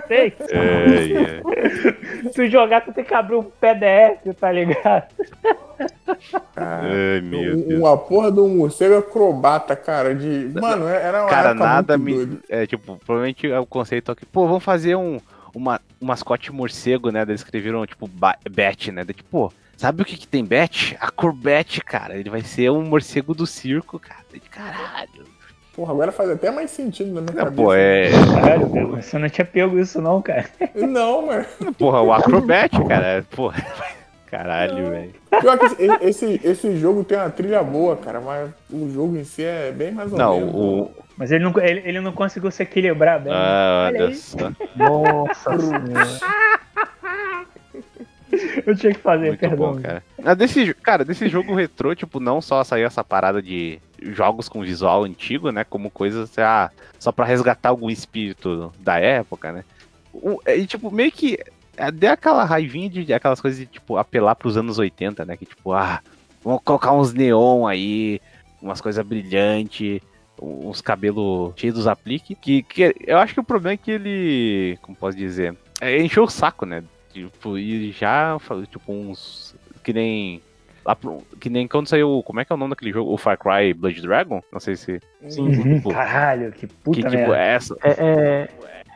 [0.00, 0.42] Perfeito.
[0.50, 1.42] É, é.
[2.22, 5.04] Se tu jogar, tu tem que abrir um PDF, tá ligado?
[6.56, 7.78] Ai, meu Um- Deus.
[7.80, 10.50] Uma porra de um morcego acrobata, cara, de...
[10.60, 12.26] Mano, era uma Cara, época nada muito me.
[12.26, 12.42] doida.
[12.48, 14.26] É, tipo, provavelmente é o conceito aqui.
[14.26, 15.18] Pô, vamos fazer um,
[15.54, 17.24] uma, um mascote morcego, né?
[17.24, 19.04] Daí Eles escreveram, tipo, ba- Bat, né?
[19.04, 20.96] Daí, tipo, pô, sabe o que, que tem Bat?
[21.00, 22.16] A cor Bat, cara.
[22.16, 24.20] Ele vai ser um morcego do circo, cara.
[24.30, 25.30] Daí, Caralho.
[25.74, 27.56] Porra, agora faz até mais sentido na minha Não, cabeça.
[27.62, 28.10] pô, é.
[28.34, 30.44] Caralho, você não tinha pego isso, não, cara.
[30.74, 31.46] Não, mano.
[31.78, 33.24] Porra, o Acrobat, cara.
[33.30, 33.64] Porra.
[34.26, 35.12] Caralho, velho.
[35.40, 39.24] Pior que esse, esse, esse jogo tem uma trilha boa, cara, mas o jogo em
[39.24, 40.54] si é bem mais ou Não, menos.
[40.54, 40.90] o.
[41.16, 43.32] Mas ele não, ele, ele não conseguiu se equilibrar bem.
[43.34, 44.50] Ah, Olha só.
[44.76, 45.50] Nossa.
[48.66, 49.74] Eu tinha que fazer, Muito perdão.
[49.74, 50.02] bom, cara.
[50.24, 54.62] Ah, desse, cara, desse jogo retrô, tipo, não só saiu essa parada de jogos com
[54.62, 55.64] visual antigo, né?
[55.64, 59.64] Como coisas, ah, só pra resgatar algum espírito da época, né?
[60.14, 61.38] O- E, tipo, meio que
[61.76, 65.36] é, deu aquela raivinha de aquelas coisas de, tipo, apelar pros anos 80, né?
[65.36, 66.00] Que, tipo, ah,
[66.42, 68.18] vamos colocar uns neon aí,
[68.62, 70.00] umas coisas brilhantes,
[70.42, 72.34] uns cabelos cheios dos aplique.
[72.34, 76.24] Que, que eu acho que o problema é que ele, como posso dizer, é, encheu
[76.24, 76.82] o saco, né?
[77.12, 79.54] Tipo, e já, fa- tipo, uns.
[79.84, 80.40] Que nem.
[80.84, 82.22] lá pro- que nem quando saiu.
[82.24, 83.12] Como é que é o nome daquele jogo?
[83.12, 84.42] O Far Cry Blood Dragon?
[84.52, 85.00] Não sei se.
[85.28, 87.36] Sim, Uhum, Tipo, caralho, que puta que, tipo, merda.
[87.38, 87.76] é essa.
[87.82, 88.48] É, é,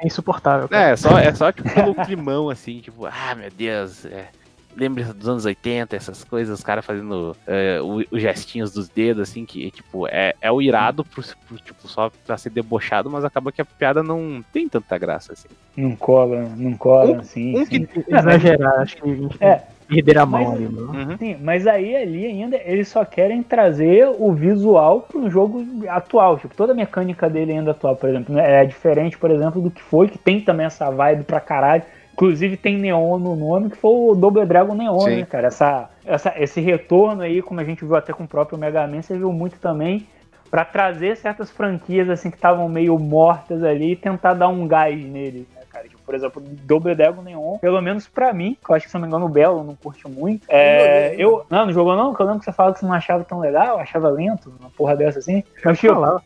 [0.03, 0.69] é insuportável.
[0.69, 0.91] cara.
[0.93, 4.29] É, só, é só tipo pelo climão, assim, tipo, ah, meu Deus, é,
[4.77, 7.35] lembra dos anos 80, essas coisas, os caras fazendo
[7.83, 11.89] o- os gestinhos dos dedos, assim, que, tipo, é, é o irado pro, pro, tipo,
[11.89, 15.49] só pra ser debochado, mas acaba que a piada não tem tanta graça, assim.
[15.77, 17.65] Não cola, não cola, um sim.
[17.67, 19.63] que- Exagerar, acho que a gente É.
[19.89, 20.93] perder a mão Mas- ali, mano.
[21.11, 21.17] Uhum.
[21.19, 26.39] Sim, mas aí ali ainda eles só querem trazer o visual para um jogo atual.
[26.39, 28.35] Tipo, toda a mecânica dele ainda atual, por exemplo.
[28.35, 28.63] né?
[28.63, 31.83] É diferente, por exemplo, do que foi, que tem também essa vibe pra caralho.
[32.17, 35.17] Inclusive tem Neon no nome, que foi o Double Dragon Neon, Sim.
[35.17, 35.49] né, cara?
[35.49, 39.03] Essa, essa, esse retorno aí, como a gente viu até com o próprio Mega Man,
[39.03, 40.07] serviu muito também
[40.51, 44.99] pra trazer certas franquias assim que estavam meio mortas ali e tentar dar um gás
[44.99, 45.87] nele, né, cara?
[45.87, 48.95] Tipo, por exemplo, Double Dragon Neon, pelo menos pra mim, que eu acho que se
[48.95, 50.47] não me engano o Belo não curte muito.
[50.49, 52.15] É, eu, não, não jogou não?
[52.15, 54.71] Que eu lembro que você falava que você não achava tão legal, achava lento, uma
[54.71, 55.45] porra dessa assim.
[55.63, 56.23] Mas, tipo, Falar.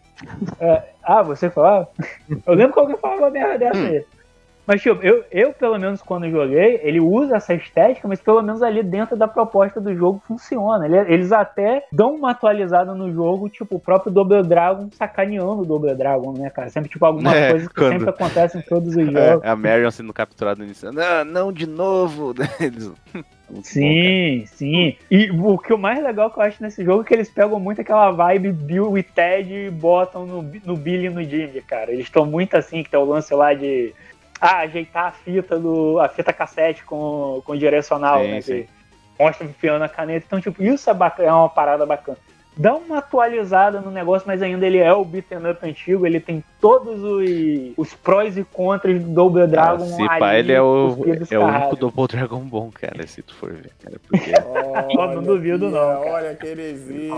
[0.60, 1.88] é, ah, você falava?
[2.46, 4.04] Eu lembro que alguém falava uma merda dessa aí.
[4.66, 8.62] Mas, tipo, eu, eu, pelo menos, quando joguei, ele usa essa estética, mas pelo menos
[8.62, 10.84] ali dentro da proposta do jogo funciona.
[10.86, 15.66] Ele- eles até dão uma atualizada no jogo, tipo, o próprio Double Dragon sacaneando o
[15.66, 16.68] Double Dragon, né, cara?
[16.70, 19.42] Sempre, tipo, algumas É, coisas que quando- sempre acontecem em todos os jogos.
[19.44, 20.92] É, a Marion sendo capturada no início.
[20.92, 22.32] Não, não, de novo.
[22.60, 22.92] Eles-
[23.50, 24.96] Muito bom, Sim, sim.
[25.10, 27.58] E o que o mais legal que eu acho nesse jogo é que eles pegam
[27.58, 31.90] muito aquela vibe Bill e Ted e botam no, no Billy e no Jimmy, cara.
[31.90, 33.92] Eles estão muito assim, que tem o lance lá de
[34.40, 35.98] ah, ajeitar a fita do.
[36.00, 38.40] a fita cassete com, com direcional, Sim, né?
[38.40, 38.62] sim.
[38.62, 38.68] Que
[39.22, 40.24] mostra enfiando a caneta.
[40.26, 42.18] Então, tipo, isso é, bacana, é uma parada bacana.
[42.60, 46.44] Dá uma atualizada no negócio, mas ainda ele é o beat'em up antigo, ele tem
[46.60, 47.24] todos os,
[47.74, 50.94] os prós e contras do Double Dragon Ah, se ali, pá, ele é o,
[51.30, 51.76] é o único.
[51.76, 53.70] Double Dragon bom, cara, se tu for ver.
[53.82, 54.30] Cara, porque,
[54.98, 56.12] Olha não duvido não, cara.
[56.12, 57.14] Olha que heresia.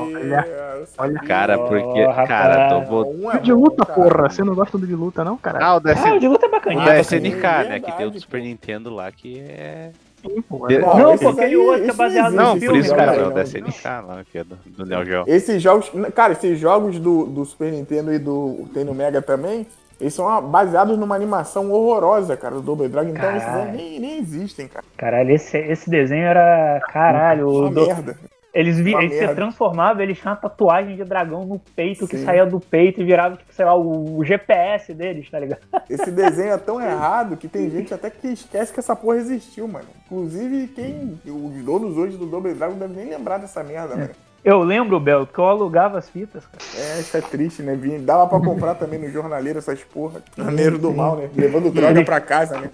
[0.96, 2.28] Olha, cara, porque, rapaz.
[2.28, 3.24] cara, Double...
[3.24, 4.00] Um é de luta, cara.
[4.00, 4.30] porra.
[4.30, 5.58] Você não gosta do de luta, não, cara?
[5.60, 6.84] Ah, o da, Ah, o de luta é o bacaninha.
[6.84, 8.46] da sim, SNK, é né, que tem o do Super pô.
[8.46, 9.90] Nintendo lá, que é...
[10.24, 10.96] É bom.
[10.98, 13.22] Não, porque aquele aí- outro é baseado existe, no Não, por filme, isso, cara, é
[13.22, 15.24] o da Não, SNK lá, que é do, do Neo Geo.
[15.26, 19.66] Esses jogos, cara, esses jogos do, do Super Nintendo e do tem no Mega também,
[20.00, 23.10] eles são baseados numa animação horrorosa, cara, do Double Dragon.
[23.10, 24.84] Então esses nem, nem existem, cara.
[24.96, 26.80] Caralho, esse, esse desenho era.
[26.92, 28.16] Caralho, o, Uma do- merda.
[28.54, 32.24] Eles, vi, eles se transformavam, eles tinham uma tatuagem de dragão no peito que Sim.
[32.26, 35.60] saía do peito e virava, tipo, sei lá, o, o GPS deles, tá ligado?
[35.88, 39.66] Esse desenho é tão errado que tem gente até que esquece que essa porra existiu,
[39.66, 39.86] mano.
[40.04, 41.18] Inclusive, quem.
[41.24, 44.10] Os donos hoje do Double Dragon devem nem lembrar dessa merda, mano.
[44.44, 46.64] Eu lembro, Bel, que eu alugava as fitas, cara.
[46.76, 47.78] É, isso é triste, né?
[48.00, 50.20] Dava pra comprar também no jornaleiro essas porra.
[50.36, 51.30] Jornaleiro do mal, né?
[51.34, 52.70] Levando droga pra casa, né?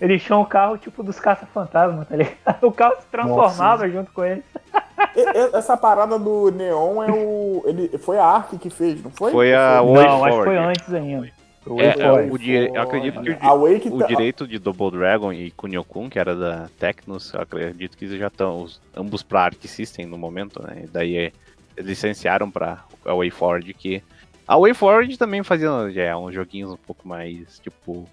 [0.00, 2.36] Eles tinham o carro, tipo, dos caça-fantasmas, tá ligado?
[2.62, 4.44] O carro se transformava junto com eles.
[5.54, 7.62] Essa parada do Neon é o.
[7.66, 9.30] Ele, foi a Ark que fez, não foi?
[9.32, 11.26] Foi a Não, Way acho que foi antes ainda.
[11.78, 12.76] É, é, Foi, o dire- foi.
[12.76, 15.52] eu acredito que o, di- A Way que o tá- direito de Double Dragon e
[15.52, 20.18] Kunio-kun, que era da Tecnos, eu acredito que já estão ambos para Arc System no
[20.18, 20.82] momento, né?
[20.84, 21.32] E daí é,
[21.76, 24.02] eles licenciaram para a WayForward que
[24.48, 28.08] a WayForward também fazia já, é, uns joguinhos um pouco mais tipo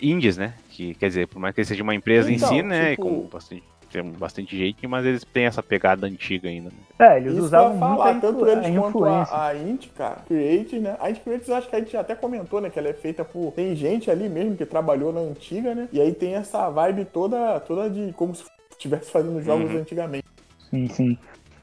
[0.00, 0.54] indies, né?
[0.70, 2.90] Que quer dizer, por mais que seja uma empresa Então, em si, né?
[2.92, 6.70] tipo- Com bastante tem bastante jeito, mas eles têm essa pegada antiga ainda.
[6.70, 6.76] Né?
[6.98, 10.16] É, eles Isso usavam muito falar, a, tanto eles a quanto a, a Int, cara,
[10.26, 10.96] Creates, né?
[11.00, 12.70] A Int Creates acho que a gente até comentou, né?
[12.70, 13.52] Que ela é feita por.
[13.52, 15.88] Tem gente ali mesmo que trabalhou na antiga, né?
[15.92, 19.78] E aí tem essa vibe toda, toda de como se estivesse fazendo jogos Uhum.
[19.78, 20.24] antigamente.
[20.70, 21.18] Sim, sim.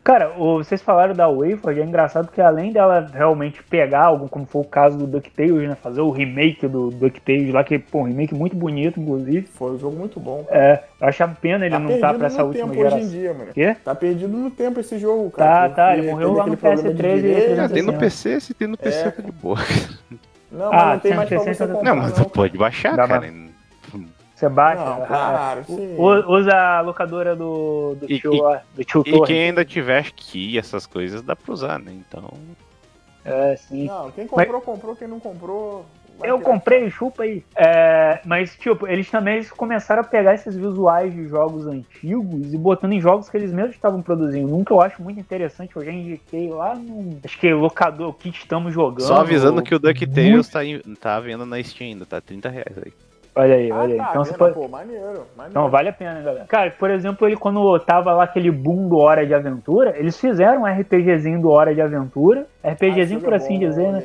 [0.07, 4.61] Cara, vocês falaram da WayForge, é engraçado que além dela realmente pegar algo, como foi
[4.61, 5.75] o caso do DuckTales, né?
[5.75, 9.41] Fazer o remake do DuckTales lá, que, pô, um remake muito bonito, inclusive.
[9.47, 10.45] Foi um jogo muito bom.
[10.49, 12.79] É, eu acho a pena ele tá não perdido tá pra essa no última tempo
[12.79, 13.09] hoje em geração.
[13.19, 13.51] dia, mano.
[13.53, 13.75] Quê?
[13.83, 15.69] Tá perdido no tempo esse jogo, Tá, cara.
[15.71, 17.59] tá, ele porque morreu lá no aquele problema de PS3 e.
[17.59, 17.97] Ah, tem no 360.
[17.99, 19.11] PC, se tem no PC, É.
[19.11, 19.57] tá de boa.
[20.49, 22.29] Não, Ah, mas não tem mais pra 160 você tá- comprar, Não, mas não, tu
[22.29, 23.29] pode baixar, Dá cara.
[24.37, 24.85] Você baixa.
[24.85, 25.95] Não, claro, sim.
[25.97, 29.25] Usa a locadora do, do E- tio e- do tio E Torre.
[29.25, 31.91] quem ainda tiver aqui essas coisas dá pra usar, né?
[31.91, 32.31] Então.
[33.25, 33.87] É, sim.
[33.87, 34.95] Não, quem comprou, comprou.
[34.95, 35.85] Quem não comprou.
[36.23, 37.43] Eu comprei, chupa aí.
[37.55, 42.57] É, mas, tipo, eles também eles começaram a pegar esses visuais de jogos antigos e
[42.57, 44.55] botando em jogos que eles mesmos estavam produzindo.
[44.55, 47.19] Um que eu acho muito interessante, eu já indiquei lá no.
[47.23, 49.01] Acho que é locador, o que estamos jogando.
[49.07, 52.49] Só avisando que o DuckTales tá, em- tá à venda na Steam ainda, tá 30
[52.49, 52.93] reais aí.
[53.37, 53.97] Olha aí, Ah, olha aí.
[53.97, 54.53] tá, então você pode.
[54.53, 55.53] Pô, maneiro, maneiro.
[55.53, 56.45] Não, vale a pena, galera.
[56.47, 60.63] Cara, por exemplo, ele quando tava lá aquele boom do Hora de Aventura, eles fizeram
[60.63, 62.47] um RPGzinho do Hora de Aventura.
[62.63, 64.03] Ah, RPGzinho, esse por é assim bom, dizer, né?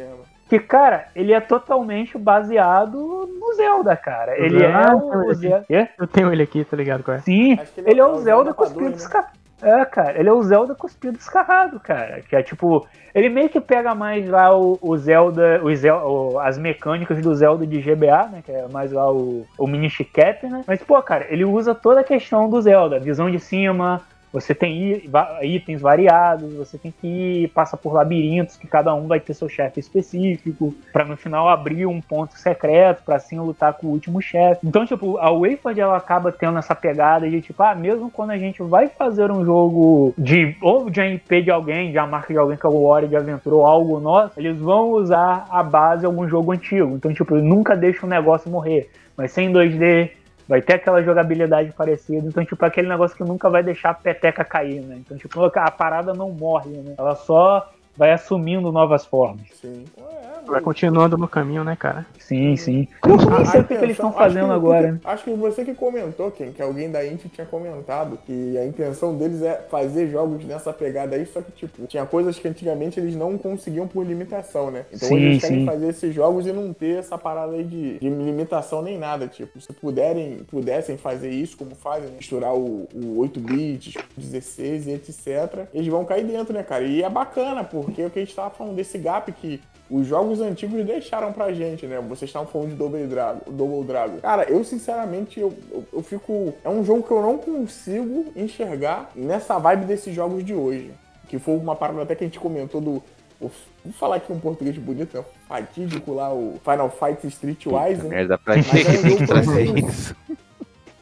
[0.48, 4.38] Que, cara, ele é totalmente baseado no Zelda, cara.
[4.38, 5.64] Ele é Ah, o, o Zelda.
[5.66, 5.88] Quê?
[5.98, 7.20] Eu tenho ele aqui, tá ligado qual é?
[7.20, 8.96] Sim, que ele é o Zelda cuspido dois, né?
[8.98, 9.41] descarrado.
[9.64, 12.20] É, cara, ele é o Zelda cuspido descarrado, cara.
[12.22, 16.38] Que é tipo, ele meio que pega mais lá o, o Zelda, o Zel- o-
[16.40, 18.42] as mecânicas do Zelda de GBA, né?
[18.44, 20.64] Que é mais lá o, o mini cap, né?
[20.66, 24.00] Mas, pô, cara, ele usa toda a questão do Zelda, visão de cima.
[24.32, 25.02] Você tem
[25.42, 29.48] itens variados, você tem que ir, passa por labirintos, que cada um vai ter seu
[29.48, 34.22] chefe específico, pra no final abrir um ponto secreto, pra assim lutar com o último
[34.22, 34.66] chefe.
[34.66, 38.38] Então, tipo, a Wayford ela acaba tendo essa pegada de tipo, ah, mesmo quando a
[38.38, 42.38] gente vai fazer um jogo de ou de IP de alguém, de a marca de
[42.38, 46.00] alguém que é o Hora de Aventura ou algo nosso, eles vão usar a base
[46.00, 46.94] de algum jogo antigo.
[46.94, 48.90] Então, tipo, nunca deixa o negócio morrer.
[49.16, 50.10] Vai ser em 2D,
[50.48, 52.26] vai ter aquela jogabilidade parecida.
[52.26, 54.96] Então, tipo, é aquele negócio que nunca vai deixar a peteca cair, né?
[54.98, 56.94] Então, tipo, a parada não morre, né?
[56.98, 59.46] Ela só vai assumindo novas formas.
[59.60, 59.84] Sim.
[59.98, 62.04] É, Vai continuando no caminho, né, cara?
[62.18, 62.88] Sim, sim.
[63.04, 65.00] Eu nem sei A o que, eles estão intenção- acho fazendo que- agora?
[65.04, 69.16] Acho que você que comentou, Ken, que alguém da Inti tinha comentado que a intenção
[69.16, 73.14] deles é fazer jogos nessa pegada aí, só que, tipo, tinha coisas que antigamente eles
[73.14, 74.84] não conseguiam por limitação, né?
[74.92, 75.66] Então Sim, eles querem sim.
[75.66, 79.60] fazer esses jogos e não ter essa parada aí de, de limitação nem nada, tipo,
[79.60, 82.16] se puderem, pudessem fazer isso como fazem, né?
[82.18, 86.84] misturar o, o 8 bits, 16 e etc, eles vão cair dentro, né, cara?
[86.84, 89.60] E é bacana, porque é o que a gente tava falando desse gap que
[89.92, 92.00] os jogos antigos deixaram pra gente, né?
[92.00, 93.40] Vocês estavam falando de Double Dragon.
[93.50, 94.16] Double Dragon.
[94.22, 96.54] Cara, eu sinceramente, eu, eu, eu fico.
[96.64, 100.92] É um jogo que eu não consigo enxergar nessa vibe desses jogos de hoje.
[101.28, 103.02] Que foi uma parada até que a gente comentou do.
[103.38, 103.50] Vou
[103.92, 105.24] falar aqui um português bonito, né?
[105.46, 108.08] Fatídico lá, o Final Fight Streetwise, né?
[108.08, 110.36] Merda pra Mas gente é um jogo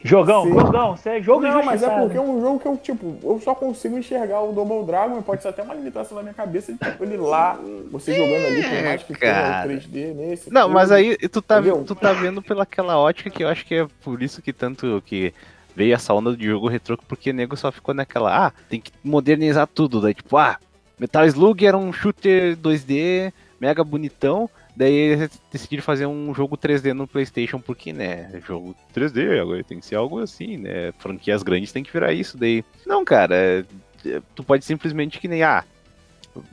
[0.03, 0.53] Jogão, Sim.
[0.53, 3.39] jogão, você é jogo Não, mas é porque é um jogo que eu, tipo, eu
[3.39, 7.03] só consigo enxergar o Double Dragon, pode ser até uma limitação na minha cabeça, tipo,
[7.03, 7.59] ele lá,
[7.91, 9.67] você jogando ali, por mais que tenha cara.
[9.67, 10.51] o 3D nesse.
[10.51, 10.73] Não, tudo.
[10.73, 11.83] mas aí tu tá, Entendeu?
[11.85, 15.33] tu tá vendo pelaquela ótica que eu acho que é por isso que tanto que
[15.75, 18.91] veio essa onda de jogo retrô, porque o nego só ficou naquela, ah, tem que
[19.03, 20.01] modernizar tudo.
[20.01, 20.57] Daí, tipo, ah,
[20.99, 24.49] Metal Slug era um shooter 2D, mega bonitão.
[24.75, 28.41] Daí eles decidiram fazer um jogo 3D no PlayStation, porque, né?
[28.47, 30.91] Jogo 3D, agora tem que ser algo assim, né?
[30.97, 32.37] Franquias grandes tem que virar isso.
[32.37, 35.63] Daí, não, cara, é- tu pode simplesmente que nem, ah,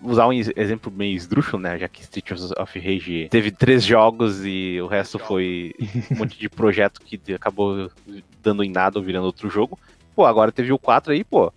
[0.03, 1.79] usar um ex- exemplo meio esdrúxulo, né?
[1.79, 2.29] Já que Street
[2.59, 5.73] of Rage teve três jogos e o resto foi
[6.11, 7.89] um monte de projeto que acabou
[8.43, 9.79] dando em nada ou virando outro jogo.
[10.17, 11.53] Pô, agora teve o 4 aí, pô.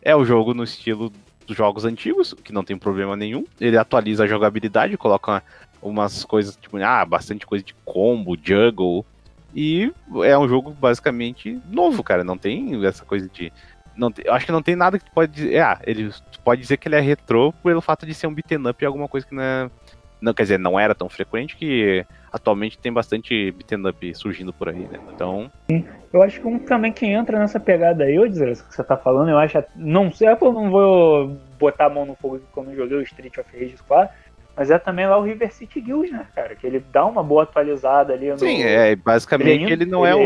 [0.00, 1.12] é o jogo no estilo
[1.46, 3.44] dos jogos antigos, que não tem problema nenhum.
[3.60, 5.42] Ele atualiza a jogabilidade, coloca
[5.82, 9.04] umas coisas, tipo, ah, bastante coisa de combo, juggle.
[9.54, 9.92] E
[10.24, 12.22] é um jogo basicamente novo, cara.
[12.22, 13.52] Não tem essa coisa de.
[13.96, 15.58] Não tem, eu acho que não tem nada que pode dizer.
[15.58, 16.12] Ah, ele
[16.44, 19.08] pode dizer que ele é retrô pelo fato de ser um beat'em up e alguma
[19.08, 19.70] coisa que não é.
[20.20, 24.68] Não, quer dizer, não era tão frequente que atualmente tem bastante beat'em up surgindo por
[24.68, 24.98] aí, né?
[25.14, 25.50] Então.
[26.12, 28.96] Eu acho que um também que entra nessa pegada aí, ô desgraça, que você tá
[28.96, 29.62] falando, eu acho.
[29.74, 33.36] Não sei, eu não vou botar a mão no fogo quando eu joguei o Street
[33.38, 34.14] of Rage 4,
[34.58, 36.56] mas é também lá o River City Guild, né, cara?
[36.56, 38.38] Que ele dá uma boa atualizada ali no.
[38.38, 40.24] Sim, é, basicamente ele, ele não é um.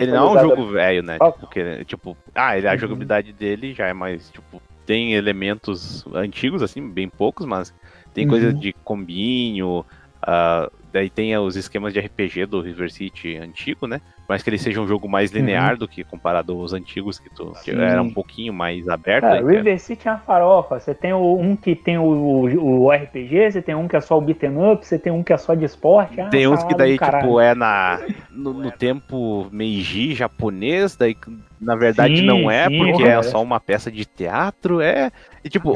[0.00, 1.18] Ele não é um jogo velho, né?
[1.18, 2.78] Porque, tipo, ah, ele, a uhum.
[2.78, 7.74] jogabilidade dele já é mais, tipo, tem elementos antigos, assim, bem poucos, mas
[8.14, 8.30] tem uhum.
[8.30, 9.84] coisa de combinho.
[10.22, 14.00] Uh, daí tem os esquemas de RPG do River City antigo, né?
[14.28, 15.78] Mas que ele seja um jogo mais linear uhum.
[15.78, 19.22] do que comparado aos antigos, que, tu, que era um pouquinho mais aberto.
[19.22, 20.80] Cara, aí, River City é uma farofa.
[20.80, 24.00] Você tem o, um que tem o, o, o, RPG, você tem um que é
[24.00, 26.20] só o beat'em up, você tem um que é só de esporte.
[26.20, 31.16] É tem uns que daí, tipo, é na, no, no tempo Meiji japonês, daí
[31.60, 35.10] na verdade sim, não é, sim, porque é só uma peça de teatro, é.
[35.42, 35.74] E tipo,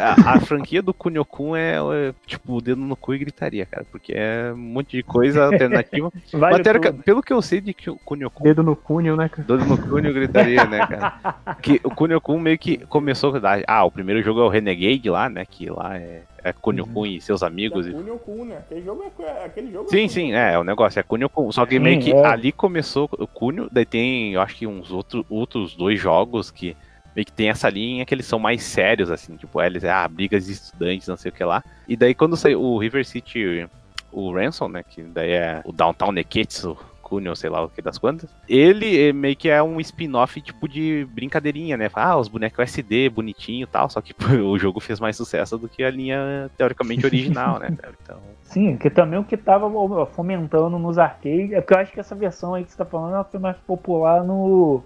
[0.00, 3.86] a, a franquia do Kunio-kun é, é, tipo, o dedo no cu e gritaria, cara,
[3.90, 6.12] porque é um monte de coisa alternativa.
[6.32, 6.62] Vale
[7.04, 7.72] pelo que eu sei de
[8.04, 8.44] Kunio-kun.
[8.44, 9.46] Dedo no Kunio, né, cara?
[9.46, 11.54] Dedo no Kunio gritaria, né, cara?
[11.60, 13.32] Que o Kunio-kun meio que começou.
[13.66, 15.44] Ah, o primeiro jogo é o Renegade lá, né?
[15.44, 17.06] Que lá é é Kunio-kun uhum.
[17.06, 17.86] e seus amigos.
[17.86, 18.58] É Kunio-kun, né?
[18.58, 21.50] Aquele jogo é, aquele jogo Sim, é sim, é, é o negócio, é Kunio-kun.
[21.50, 22.26] Só que meio que é.
[22.26, 26.76] ali começou o Kunio, daí tem, eu acho que uns outro, outros dois jogos que
[27.16, 30.44] meio que tem essa linha que eles são mais sérios, assim, tipo, eles, ah, brigas
[30.44, 31.64] de estudantes, não sei o que lá.
[31.88, 33.66] E daí quando saiu o River City,
[34.12, 36.76] o Ransom, né, que daí é o Downtown Neketsu,
[37.12, 38.30] ou sei lá o que das quantas.
[38.48, 41.90] Ele meio que é um spin-off tipo de brincadeirinha, né?
[41.94, 45.68] Ah, os bonecos SD, bonitinho e tal, só que o jogo fez mais sucesso do
[45.68, 47.76] que a linha teoricamente original, né?
[48.02, 48.18] Então...
[48.42, 49.68] Sim, que também o que tava
[50.06, 53.24] fomentando nos arcades, é porque eu acho que essa versão aí que você tá falando,
[53.24, 54.82] foi mais popular no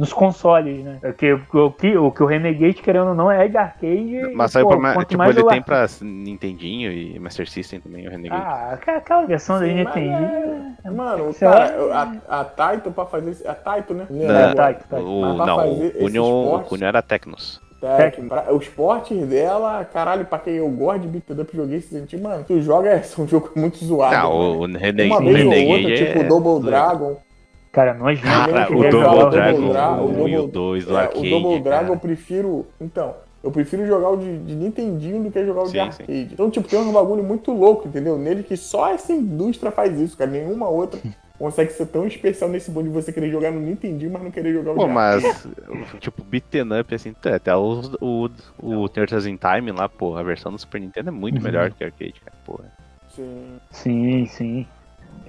[0.00, 0.98] nos consoles, né?
[1.02, 4.32] É que, o, que, o que o Renegade, querendo ou não, é de arcade.
[4.34, 8.42] Mas aí, pô, tipo, ele tem pra Nintendinho e Master System também, o Renegade.
[8.42, 10.74] Ah, aquela versão Sim, da Nintendinho.
[10.82, 10.90] É...
[10.90, 13.46] Mano, cara, a, a Taito pra fazer.
[13.46, 14.06] A Taito, né?
[14.08, 15.06] Não, é, a Taito, Taito.
[15.06, 17.60] O, não, o Cunho, o Cunho era Tecnos.
[17.78, 21.88] Tec, pra, os portes dela, caralho, pra quem eu gosto de beat up, joguei esse
[21.88, 24.16] sentido, mano, tu joga, é um jogo muito zoado.
[24.16, 26.24] Não, o Renegade, Uma vez ou outra, tipo é...
[26.24, 27.16] Double Dragon.
[27.72, 31.26] Cara, nós Cara, o Double Dragon, o 1 e o 2 do é, arcade.
[31.26, 32.66] O Double Dragon eu prefiro.
[32.80, 36.04] Então, eu prefiro jogar o de, de Nintendinho do que jogar o sim, de arcade.
[36.06, 36.28] Sim.
[36.32, 38.18] Então, tipo, tem um bagulho muito louco, entendeu?
[38.18, 40.30] Nele que só essa indústria faz isso, cara.
[40.30, 41.00] Nenhuma outra
[41.38, 44.52] consegue ser tão especial nesse mundo de você querer jogar no Nintendinho, mas não querer
[44.52, 45.22] jogar o Pô, mas,
[46.00, 48.28] tipo, beaten up, assim, até o, o,
[48.58, 51.42] o Turtles in Time lá, pô, a versão do Super Nintendo é muito uhum.
[51.42, 52.60] melhor que o arcade, cara, pô.
[53.14, 53.60] Sim.
[53.70, 54.66] Sim, sim.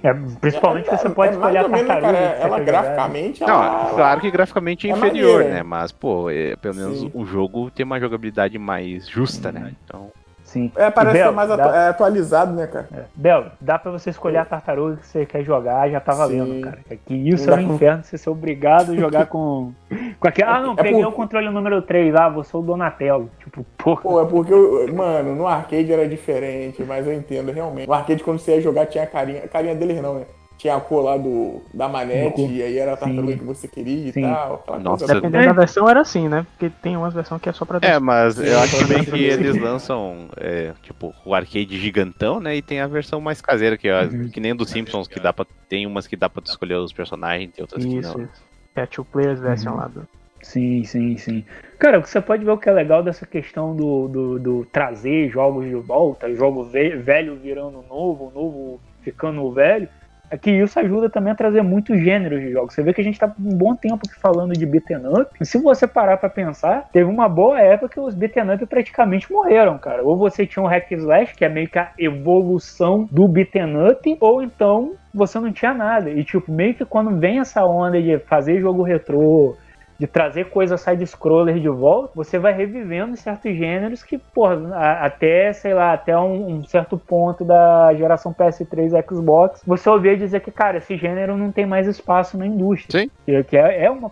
[0.02, 2.00] É, principalmente é, você pode é escolher a tartaruga.
[2.00, 3.42] Cara, ela graficamente.
[3.42, 3.84] Ela...
[3.84, 5.54] Não, claro que graficamente é, é inferior, maneira.
[5.54, 5.62] né?
[5.62, 7.10] Mas, pô, é, pelo menos Sim.
[7.14, 9.74] o jogo tem uma jogabilidade mais justa, né?
[9.84, 10.10] Então.
[10.52, 10.70] Sim.
[10.76, 11.76] É, parece Bel, ser mais atu dá...
[11.76, 12.86] é atualizado, né, cara?
[12.94, 13.04] É.
[13.14, 16.60] Bel, dá pra você escolher a tartaruga que você quer jogar, já tá valendo, Sim.
[16.60, 16.78] cara.
[17.06, 19.72] Que isso é um inferno, você ser obrigado a jogar com.
[20.20, 20.46] com aquele...
[20.46, 21.08] Ah, não, é peguei por...
[21.08, 23.30] o controle número 3, ah, você é o Donatello.
[23.38, 24.02] Tipo, porra.
[24.02, 27.88] Pô, é porque, eu, mano, no arcade era diferente, mas eu entendo, realmente.
[27.88, 29.44] No arcade, quando você ia jogar, tinha a carinha.
[29.44, 30.26] A carinha deles não, né?
[30.62, 33.38] Tinha a cor lá do, da manete, e aí era a tartaruga Sim.
[33.38, 34.22] que você queria e Sim.
[34.22, 34.64] tal.
[34.80, 36.46] Nossa, dependendo da versão era assim, né?
[36.52, 39.60] Porque tem umas versões que é só pra É, mas eu acho também que eles
[39.60, 42.54] lançam, é, tipo, o arcade gigantão, né?
[42.54, 44.28] E tem a versão mais caseira, que, é, uhum.
[44.28, 45.44] que nem do Simpsons, que dá pra.
[45.68, 48.24] Tem umas que dá pra escolher os personagens, tem outras isso, que não.
[48.24, 48.42] Isso.
[48.76, 49.78] É, two players version uhum.
[49.78, 50.06] lá do.
[50.42, 51.44] Sim, sim, sim.
[51.76, 55.66] Cara, você pode ver o que é legal dessa questão do, do, do trazer jogos
[55.66, 59.88] de volta, jogo velho virando novo, novo ficando velho
[60.32, 62.72] é que isso ajuda também a trazer muitos gêneros de jogos.
[62.72, 65.30] Você vê que a gente tá um bom tempo aqui falando de beaten up.
[65.38, 69.30] E se você parar para pensar, teve uma boa época que os beaten up praticamente
[69.30, 70.02] morreram, cara.
[70.02, 74.16] Ou você tinha um hack slash, que é meio que a evolução do beaten up,
[74.20, 76.08] ou então você não tinha nada.
[76.08, 79.54] E tipo, meio que quando vem essa onda de fazer jogo retrô,
[80.02, 85.72] de trazer coisas side-scroller de volta, você vai revivendo certos gêneros que, porra, até, sei
[85.72, 90.50] lá, até um, um, certo ponto da geração PS3 e Xbox, você ouvia dizer que,
[90.50, 93.02] cara, esse gênero não tem mais espaço na indústria.
[93.02, 93.10] Sim.
[93.24, 94.10] Que, que é, é, uma,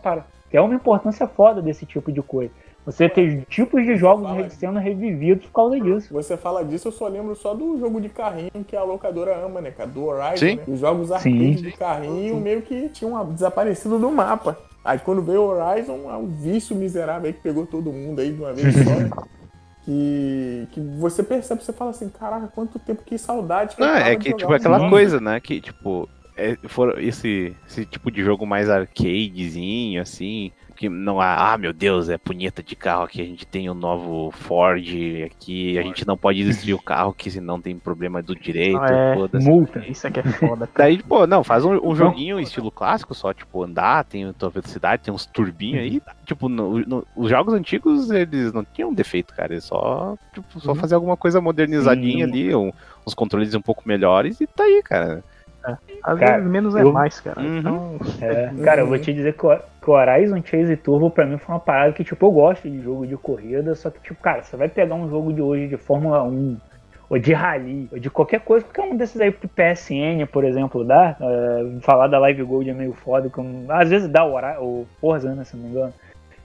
[0.49, 2.53] que é uma importância foda desse tipo de coisa.
[2.85, 6.13] Você tem tipos de jogos sendo revividos por causa disso.
[6.13, 9.61] Você fala disso, eu só lembro só do jogo de carrinho que a locadora ama,
[9.61, 9.89] né, cara?
[9.89, 10.57] Do Horizon, Sim.
[10.57, 10.63] né?
[10.67, 12.41] Os jogos arcade de carrinho Sim.
[12.41, 14.59] meio que tinham desaparecido do mapa.
[14.85, 18.33] Aí quando veio o Horizon, é um vício miserável aí que pegou todo mundo aí
[18.33, 19.27] de uma vez só.
[19.85, 23.95] que, que você percebe, você fala assim, caraca, quanto tempo, que saudade que eu Não,
[23.95, 25.41] é que, tipo, aquela coisa, né?
[25.41, 26.09] Que, tipo,
[26.41, 31.73] é, for esse, esse tipo de jogo mais arcadezinho, assim, que não há, ah, meu
[31.75, 34.83] Deus, é punheta de carro aqui, a gente tem o novo Ford
[35.27, 39.15] aqui, a gente não pode destruir o carro que senão tem problema do direito, Ah,
[39.35, 39.39] é.
[39.41, 39.85] Multa.
[39.87, 40.89] Isso aqui é foda, cara.
[40.89, 44.49] Daí, pô, não, faz um, um joguinho estilo clássico, só, tipo, andar, tem a tua
[44.49, 46.03] velocidade, tem uns turbinhos aí.
[46.25, 49.53] Tipo, no- no- os jogos antigos, eles não tinham defeito, cara.
[49.53, 52.31] Eles só, tipo, só fazer alguma coisa modernizadinha Sim.
[52.33, 52.73] ali, um-
[53.07, 55.23] uns controles um pouco melhores e tá aí, cara.
[56.03, 57.41] Às Cara, vezes menos é eu- mais, cara.
[57.41, 57.59] Uhum.
[57.59, 61.27] Então, É, cara, eu vou te dizer que o, que o Horizon Chase Turbo pra
[61.27, 64.21] mim foi uma parada que, tipo, eu gosto de jogo de corrida, só que, tipo,
[64.23, 66.57] cara, você vai pegar um jogo de hoje de Fórmula 1,
[67.11, 70.85] ou de Rally, ou de qualquer coisa, qualquer um desses aí que PSN, por exemplo,
[70.85, 74.61] dá, é, falar da Live Gold é meio foda, não- às vezes dá o, Hora-
[74.63, 75.93] o Forza, né, se não me engano.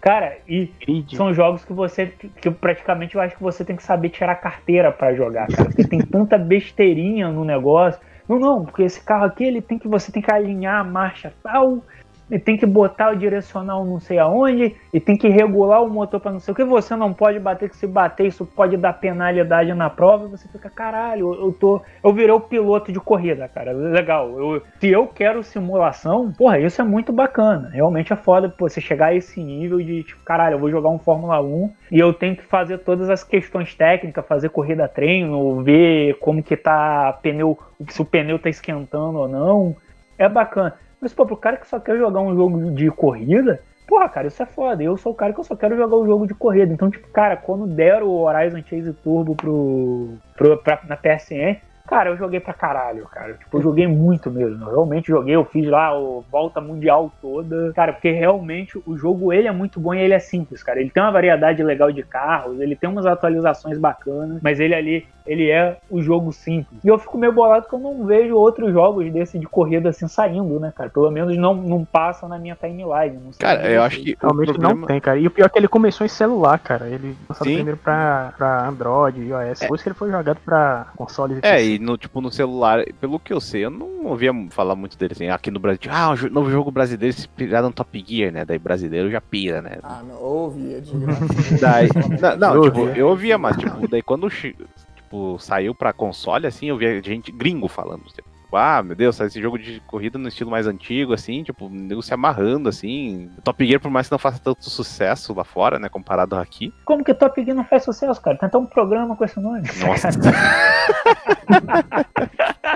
[0.02, 1.16] Cara, e grid.
[1.16, 4.92] são jogos que você, que praticamente eu acho que você tem que saber tirar carteira
[4.92, 8.00] pra jogar, cara, porque tem tanta besteirinha no negócio.
[8.28, 11.34] Não, não, porque esse carro aqui, ele tem que você tem que alinhar a marcha
[11.44, 11.84] tal,
[12.30, 16.20] e tem que botar o direcional não sei aonde, e tem que regular o motor
[16.20, 18.94] pra não sei o que, você não pode bater, que se bater isso pode dar
[18.94, 23.72] penalidade na prova, você fica, caralho, eu, tô, eu virei o piloto de corrida, cara,
[23.72, 28.82] legal, eu, se eu quero simulação, porra, isso é muito bacana, realmente é foda você
[28.82, 32.14] chegar a esse nível de, tipo, caralho, eu vou jogar um Fórmula 1 e eu
[32.14, 37.58] tenho que fazer todas as questões técnicas, fazer corrida treino, ver como que tá pneu,
[37.90, 39.76] se o pneu tá esquentando ou não,
[40.18, 40.74] é bacana.
[41.06, 44.42] Mas, pô, pro cara que só quer jogar um jogo de corrida, porra, cara, isso
[44.42, 44.82] é foda.
[44.82, 46.74] Eu sou o cara que eu só quero jogar um jogo de corrida.
[46.74, 52.10] Então, tipo, cara, quando deram o Horizon Chase Turbo pro, pro, pra, na PSN, cara,
[52.10, 53.34] eu joguei pra caralho, cara.
[53.34, 54.64] Tipo, eu joguei muito mesmo.
[54.66, 57.72] Eu realmente joguei, eu fiz lá o volta mundial toda.
[57.74, 60.80] Cara, porque realmente o jogo, ele é muito bom e ele é simples, cara.
[60.80, 65.08] Ele tem uma variedade legal de carros, ele tem umas atualizações bacanas, mas ele ali,
[65.26, 66.80] ele é o jogo simples.
[66.84, 70.08] E eu fico meio bolado que eu não vejo outros jogos desse de corrida assim
[70.08, 70.90] saindo, né, cara?
[70.90, 73.20] Pelo menos não, não passam na minha timeline.
[73.24, 74.76] Não sei Cara, eu acho que o Realmente problema...
[74.76, 75.18] não tem, cara.
[75.18, 76.88] E o pior é que ele começou em celular, cara.
[76.88, 77.56] Ele lançado Sim.
[77.56, 79.60] primeiro pra, pra Android, iOS.
[79.60, 81.75] Depois que ele foi jogado pra consoles e É, PC.
[81.76, 85.14] E no, tipo, no celular, pelo que eu sei, eu não ouvia falar muito dele
[85.14, 88.32] assim, aqui no Brasil, tipo, ah, um jo- novo jogo brasileiro inspirado no Top Gear,
[88.32, 88.46] né?
[88.46, 89.78] Daí brasileiro já pira, né?
[89.84, 91.26] Ah, não, ouvi, é de graça.
[91.62, 92.96] Daí, não, não, Eu tipo, ouvia.
[92.98, 97.68] eu ouvia, mas tipo, daí quando tipo, saiu pra console, assim, eu via gente gringo
[97.68, 101.66] falando, tipo, ah, meu Deus, esse jogo de corrida no estilo mais antigo, assim, tipo,
[101.68, 103.30] o nego se amarrando, assim.
[103.44, 106.74] Top Gear, por mais que não faça tanto sucesso lá fora, né, comparado aqui.
[106.84, 108.38] Como que Top Gear não faz sucesso, cara?
[108.38, 109.62] Tem até um programa com esse nome.
[109.86, 110.10] Nossa.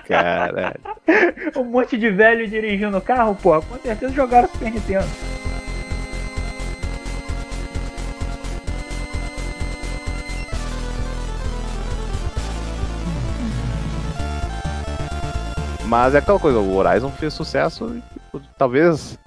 [0.08, 0.80] Caralho.
[1.56, 3.62] um monte de velho dirigindo carro, porra.
[3.62, 5.08] Com certeza jogaram Super Nintendo.
[15.90, 19.18] Mas é aquela coisa, o Horizon fez sucesso e, tipo, talvez,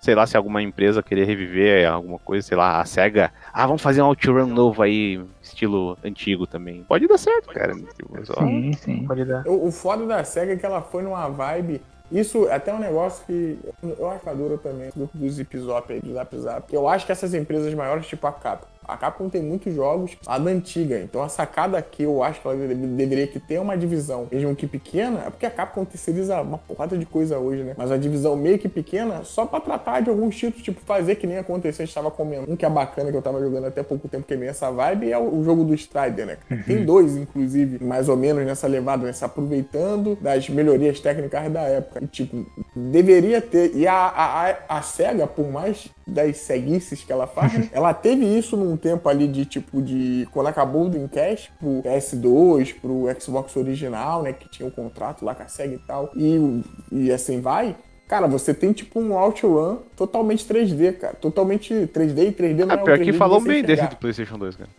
[0.00, 3.80] sei lá, se alguma empresa querer reviver alguma coisa, sei lá, a SEGA, ah, vamos
[3.80, 6.84] fazer um OutRun novo aí, estilo antigo também.
[6.84, 7.74] Pode dar certo, cara.
[7.74, 9.06] Tipo, só- Sim, sim.
[9.06, 9.46] Pode dar.
[9.46, 11.80] O, o foda da SEGA é que ela foi numa vibe.
[12.12, 16.00] Isso é até um negócio que eu acho madura também, grupo do Zip Zop aí,
[16.00, 16.74] do Zap Zap.
[16.74, 20.38] Eu acho que essas empresas maiores, tipo a Capcom, a Capcom tem muitos jogos lá
[20.38, 23.76] da antiga, então a sacada aqui eu acho que ela deve- deveria que ter uma
[23.76, 27.74] divisão, mesmo que pequena, é porque a Capcom terceiriza uma porrada de coisa hoje, né?
[27.76, 31.26] Mas a divisão meio que pequena, só pra tratar de alguns títulos, tipo fazer que
[31.26, 32.50] nem aconteceu, a gente tava comendo.
[32.50, 34.70] Um que é bacana, que eu tava jogando até pouco tempo, que é meio essa
[34.70, 36.36] vibe, é o, jogo do Strider, né?
[36.66, 39.12] Tem dois, inclusive, mais ou menos nessa levada, né?
[39.12, 42.02] Se aproveitando das melhorias técnicas da época.
[42.02, 43.74] E, tipo, deveria ter.
[43.74, 47.68] E a, a, a, a SEGA, por mais das ceguices que ela faz, né?
[47.72, 50.28] ela teve isso num tempo ali de tipo de.
[50.32, 54.32] Quando acabou o Dreamcast pro PS2, pro Xbox original, né?
[54.32, 56.10] Que tinha um contrato lá com a SEGA e tal.
[56.14, 57.76] E, e assim vai.
[58.08, 61.14] Cara, você tem tipo um OutRun totalmente 3D, cara.
[61.14, 64.36] Totalmente 3D e 3D não é o pior 3D que você bem desse do PlayStation
[64.36, 64.70] 2, cara.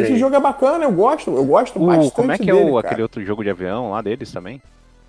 [0.00, 2.76] Esse jogo é bacana, eu gosto, eu gosto O, bastante como é que é o,
[2.76, 4.60] aquele outro jogo de avião lá deles também?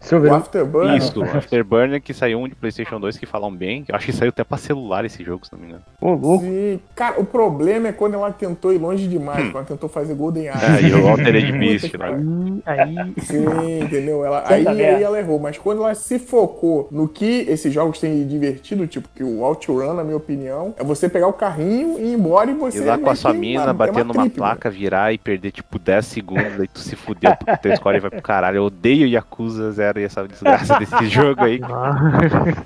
[0.10, 0.36] Deixa eu O.
[0.36, 0.96] Afterburner.
[0.98, 3.84] Isso, Afterburner, que saiu um de PlayStation 2 que falam bem.
[3.88, 5.82] Eu acho que saiu até pra celular esse jogo, se não me engano.
[6.02, 6.46] Ô, louco.
[6.46, 9.52] Sim, cara, o problema é quando ela tentou ir longe demais, Hum.
[9.52, 10.52] quando ela tentou fazer Golden É,
[10.82, 10.90] Eye.
[10.90, 12.62] e o Altered Beast, né?
[12.66, 14.24] Aí, aí Sim, entendeu?
[14.24, 18.16] Ela, aí, aí ela errou, mas quando ela se focou no que esses jogos têm
[18.16, 22.12] de divertido, tipo que o OutRun, na minha opinião, é você pegar o carrinho e
[22.12, 22.80] ir embora e você.
[22.80, 25.52] Ir lá com a sua mina, bater é uma numa trip, placa, virar e perder
[25.52, 28.58] tipo 10 segundos, aí tu se fudeu porque teu score vai pro caralho.
[28.58, 31.60] Eu odeio Yakuza 0 quero essa desgraça desse jogo aí.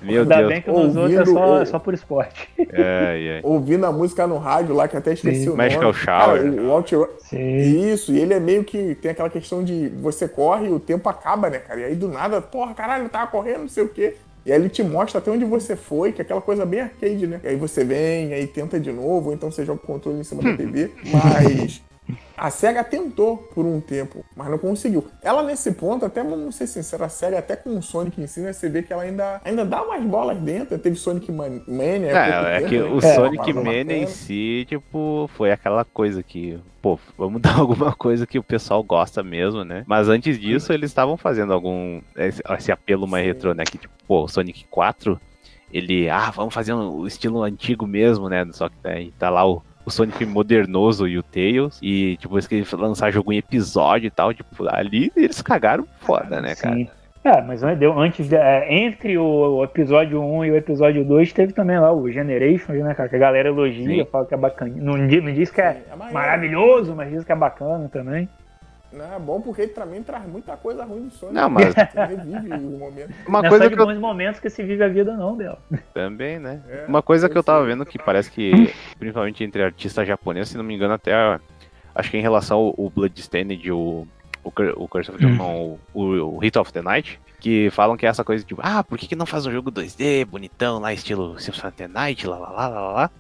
[0.01, 0.47] Meu Ainda Deus.
[0.49, 2.49] bem que nos outros é Ouvindo só, o- é só por esporte.
[2.59, 3.39] Ai, ai.
[3.43, 5.63] Ouvindo a música no rádio lá, que até esqueci Sim, o nome.
[5.63, 6.41] Magical Shower.
[6.43, 7.57] Cara, o Outrun- Sim.
[7.91, 11.07] Isso, e ele é meio que tem aquela questão de você corre e o tempo
[11.09, 11.79] acaba, né, cara?
[11.79, 14.15] E aí do nada, porra, caralho, eu tava correndo, não sei o quê.
[14.45, 17.27] E aí ele te mostra até onde você foi, que é aquela coisa bem arcade,
[17.27, 17.39] né?
[17.43, 20.23] E aí você vem, aí tenta de novo, ou então você joga o controle em
[20.23, 20.89] cima da TV.
[21.13, 21.81] Mas
[22.37, 25.05] a SEGA tentou por um tempo, mas não conseguiu.
[25.21, 28.39] Ela nesse ponto, até vamos ser sinceros, a SEGA até com o Sonic em si,
[28.39, 30.77] né, você vê que ela ainda, ainda dá umas bolas dentro.
[30.79, 32.11] Teve Sonic Man- Mania.
[32.11, 32.83] É, é tempo, que né?
[32.85, 37.93] o É, Sonic Mania em si, tipo, foi aquela coisa que, pô, vamos dar alguma
[37.93, 39.83] coisa que o pessoal gosta mesmo, né?
[39.87, 42.01] Mas antes disso, eles estavam fazendo algum.
[42.15, 43.27] Esse, esse apelo mais Sim.
[43.33, 43.63] retrô, né?
[43.63, 45.19] Que, tipo, pô, o Sonic 4,
[45.71, 46.09] ele.
[46.09, 48.45] Ah, vamos fazer um- o estilo antigo mesmo, né?
[48.51, 49.61] Só que tá lá o.
[49.85, 51.79] O Sonic modernoso e o Tails.
[51.81, 54.33] E, tipo, eles queriam lançar jogo em episódio e tal.
[54.33, 56.75] Tipo, ali eles cagaram foda, né, cara?
[56.75, 56.87] Sim.
[57.23, 61.53] É, mas deu antes de- é, entre o, episódio 1 e o episódio 2 teve
[61.53, 63.07] também lá o Generations, né, cara?
[63.09, 64.09] Que a galera elogia, Sim.
[64.11, 64.73] fala que é bacana.
[64.75, 68.27] Não, não diz que é É maravilhoso, mas diz que é bacana também.
[68.91, 71.35] Não, é bom porque ele também traz muita coisa ruim do Sonic.
[71.35, 73.13] Não, mas- Revive o momento.
[73.27, 75.15] Uma não é coisa só que de eu bons momentos que se vive a vida,
[75.15, 75.57] não, Del.
[75.93, 76.61] Também, né?
[76.67, 80.57] É, Uma coisa que eu tava vendo que parece que, principalmente entre artistas japoneses, se
[80.57, 81.13] não me engano, até
[81.95, 84.07] acho que em relação ao, ao Bloodstained o,
[84.43, 85.35] o, o Curse of the Hum.
[85.35, 88.83] não, o, o Hit of the Night, que falam que é essa coisa tipo, ah,
[88.83, 92.27] por que, que não faz um jogo 2D bonitão lá, estilo Symphony of the Night,
[92.27, 93.11] lá lá lá lá lá, lá.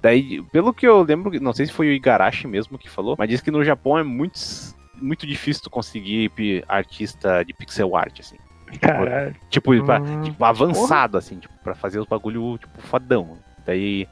[0.00, 3.28] Daí, pelo que eu lembro, não sei se foi o Igarashi mesmo que falou, mas
[3.28, 4.36] diz que no Japão é muito,
[5.02, 6.30] muito difícil tu conseguir
[6.68, 8.36] artista de pixel art, assim.
[8.80, 9.34] Caralho.
[9.50, 13.36] Tipo, pra- Hum, tipo, avançado, assim, tipo, pra fazer os bagulho, tipo, fodão.
[13.66, 14.06] Daí.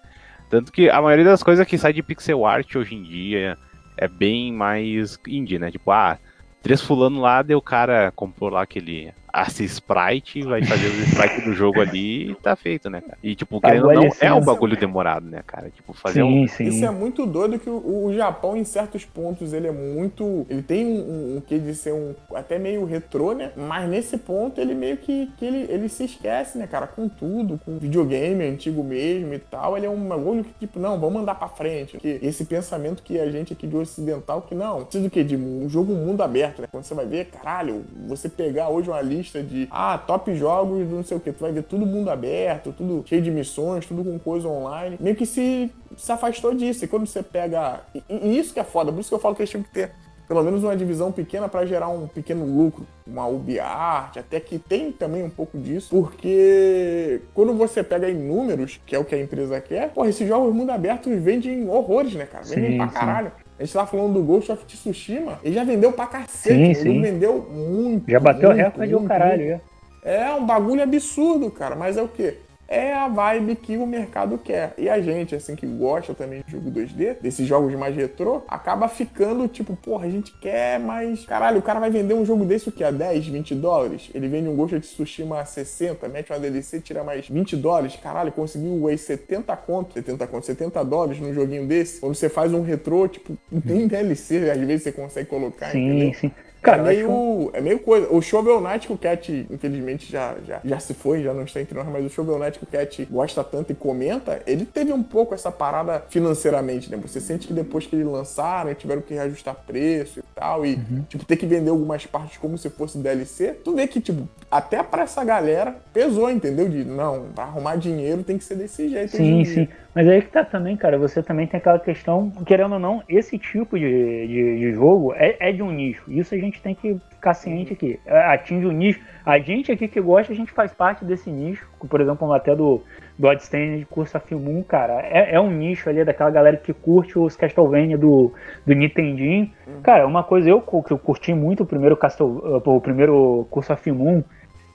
[0.51, 3.57] Tanto que a maioria das coisas que sai de pixel art hoje em dia
[3.97, 5.71] é bem mais indie, né?
[5.71, 6.19] Tipo, ah,
[6.63, 11.41] três fulano lá, deu o cara comprou lá aquele Ace Sprite, vai fazer o sprite
[11.43, 13.19] do jogo ali e tá feito, né, cara?
[13.23, 15.71] E, tipo, querendo ou não, é um bagulho demorado, né, cara?
[15.71, 16.47] Tipo, fazer um.
[16.49, 16.65] Sim, sim.
[16.65, 20.47] Isso é muito doido que o, o Japão, em certos pontos, ele é muito.
[20.49, 22.15] Ele tem um, um, um quê de ser um.
[22.35, 23.53] até meio retrô, né?
[23.57, 26.87] Mas nesse ponto ele meio que, que ele, ele se esquece, né, cara?
[26.87, 29.77] Com tudo, com videogame antigo mesmo e tal.
[29.77, 31.99] Ele é um bagulho que, tipo, não, vamos andar pra frente.
[31.99, 35.23] Que esse pensamento que a gente aqui de ocidental, que não, precisa do quê?
[35.23, 36.69] De um jogo mundo aberto, né?
[36.71, 40.97] Quando você vai ver, caralho, você pegar hoje uma lista de ah, top jogos do
[40.97, 44.05] não sei o que, tu vai ver tudo mundo aberto, tudo cheio de missões, tudo
[44.05, 44.97] com coisa online.
[45.01, 46.85] Meio que se, se afastou disso.
[46.85, 47.81] E quando você pega.
[47.95, 49.71] E, e isso que é foda, por isso que eu falo que eles tinham que
[49.71, 49.93] ter
[50.31, 54.93] pelo menos uma divisão pequena para gerar um pequeno lucro, uma UbiArt, até que tem
[54.93, 59.21] também um pouco disso, porque quando você pega em números, que é o que a
[59.21, 62.45] empresa quer, porra, esses jogos mundo aberto vendem horrores, né, cara?
[62.45, 63.31] Vendem Sim, pra sim.
[63.61, 66.75] A gente tava falando do Ghost of Tsushima, ele já vendeu pra cacete, Sim, ele
[66.95, 67.03] sim.
[67.03, 68.11] vendeu muito.
[68.11, 69.63] Já bateu muito, recorde o muito, caralho, muito.
[70.03, 70.17] é.
[70.25, 72.39] É um bagulho absurdo, cara, mas é o quê?
[72.73, 74.75] É a vibe que o mercado quer.
[74.79, 78.87] E a gente, assim, que gosta também de jogo 2D, desses jogos mais retrô, acaba
[78.87, 81.27] ficando tipo, porra, a gente quer, mas.
[81.27, 82.85] Caralho, o cara vai vender um jogo desse o quê?
[82.85, 84.09] A 10, 20 dólares?
[84.15, 87.97] Ele vende um Ghost of Tsushima a 60, mete uma DLC, tira mais 20 dólares.
[87.97, 91.99] Caralho, conseguiu aí 70 conto, 70 conto, 70 dólares num joguinho desse.
[91.99, 96.13] Quando você faz um retrô, tipo, tem DLC, às vezes você consegue colocar, entendeu?
[96.13, 96.33] Sim, sim.
[96.63, 98.09] Cara, é meio, é meio coisa.
[98.11, 101.61] O Shovel Knight que o Cat, infelizmente, já, já, já se foi, já não está
[101.61, 104.93] entre nós, mas o Shovel Knight que o Cat gosta tanto e comenta, ele teve
[104.93, 106.99] um pouco essa parada financeiramente, né?
[107.03, 111.05] Você sente que depois que eles lançaram, tiveram que reajustar preço e tal, e, Uhum.
[111.09, 114.83] tipo, ter que vender algumas partes como se fosse DLC, tu vê que, tipo, até
[114.83, 116.69] pra essa galera pesou, entendeu?
[116.69, 119.17] De, não, pra arrumar dinheiro tem que ser desse jeito.
[119.17, 119.69] Sim, sim.
[119.95, 120.97] Mas aí que tá também, cara.
[120.99, 125.37] Você também tem aquela questão, querendo ou não, esse tipo de, de, de jogo é,
[125.41, 126.03] é de um nicho.
[126.09, 128.01] Isso a gente tem que ficar ciente aqui.
[128.07, 129.01] É, Atinge um nicho.
[129.27, 131.69] A gente aqui que gosta, a gente faz parte desse nicho.
[131.89, 132.83] Por exemplo, até do
[133.19, 135.03] Bloodstained, Cursa Filmum, cara.
[135.03, 138.33] É, é um nicho ali daquela galera que curte os Castlevania do,
[138.67, 139.51] do Nintendinho.
[139.83, 144.25] Cara, uma coisa eu, que eu curti muito o primeiro, Castle, o primeiro Cursa Filmum.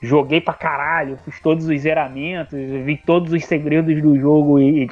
[0.02, 4.88] Joguei pra caralho, fiz todos os zeramentos, vi todos os segredos do jogo e, e.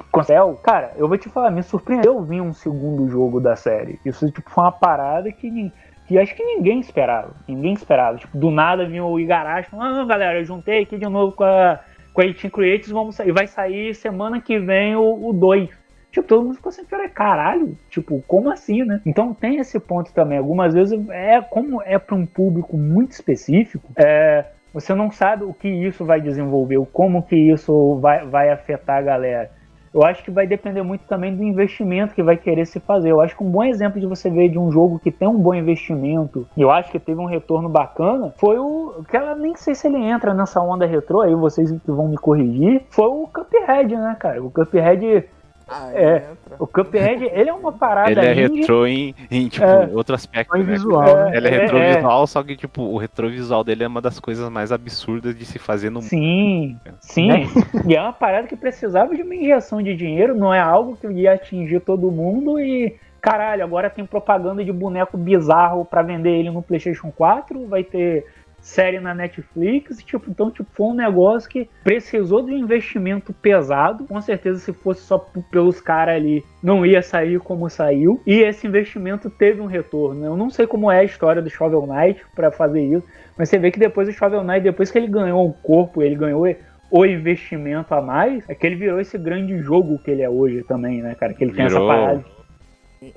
[0.63, 3.99] Cara, eu vou te falar, me surpreendeu vir um segundo jogo da série.
[4.03, 5.71] Isso tipo, foi uma parada que,
[6.07, 7.35] que acho que ninguém esperava.
[7.47, 8.17] Ninguém esperava.
[8.17, 11.43] Tipo, do nada vinha o Igarashi falando, ah, galera, eu juntei aqui de novo com
[11.43, 11.79] a,
[12.13, 13.31] com a 18 Creators, vamos sair.
[13.31, 15.69] Vai sair semana que vem o 2.
[16.13, 19.01] Tipo, todo mundo ficou assim, cara, caralho, tipo, como assim, né?
[19.03, 20.37] Então tem esse ponto também.
[20.37, 25.53] Algumas vezes é como é para um público muito específico, é, você não sabe o
[25.53, 29.51] que isso vai desenvolver, como que isso vai, vai afetar a galera.
[29.93, 33.11] Eu acho que vai depender muito também do investimento que vai querer se fazer.
[33.11, 35.37] Eu acho que um bom exemplo de você ver de um jogo que tem um
[35.37, 39.03] bom investimento, eu acho que teve um retorno bacana, foi o.
[39.07, 42.83] que ela nem sei se ele entra nessa onda retrô, aí vocês vão me corrigir,
[42.89, 44.43] foi o Cuphead, né, cara?
[44.43, 45.25] O Cuphead
[45.73, 46.15] Ah, É.
[46.17, 46.55] entra.
[46.59, 48.59] O Cuphead, ele é uma parada Ele é indie.
[48.61, 49.89] retrô em, em, tipo, É.
[49.93, 50.55] outro aspecto.
[50.57, 50.63] Né?
[50.63, 51.37] visual, É, né?
[51.37, 54.71] Ele é é, retrovisual, só que, tipo, o retrovisual dele é uma das coisas mais
[54.71, 56.09] absurdas de se fazer no mundo.
[56.09, 57.27] Sim, sim.
[57.27, 57.47] Né?
[57.87, 61.07] E é uma parada que precisava de uma injeção de dinheiro, não é algo que
[61.07, 62.95] ia atingir todo mundo e.
[63.21, 68.25] Caralho, agora tem propaganda de boneco bizarro pra vender ele no PlayStation 4, vai ter
[68.63, 74.05] série na Netflix, tipo, então tipo, foi um negócio que precisou de um investimento pesado.
[74.05, 75.19] Com certeza, se fosse só
[75.51, 78.21] pelos caras ali, não ia sair como saiu.
[78.25, 80.25] E esse investimento teve um retorno.
[80.25, 83.05] Eu não sei como é a história do Shovel Knight pra fazer isso,
[83.37, 86.15] mas você vê que depois o Shovel Knight, depois que ele ganhou o corpo, ele
[86.15, 86.47] ganhou
[86.89, 90.63] o investimento a mais, é que ele virou esse grande jogo que ele é hoje
[90.63, 91.33] também, né, cara?
[91.33, 92.25] Que ele tem Virou- essa parada.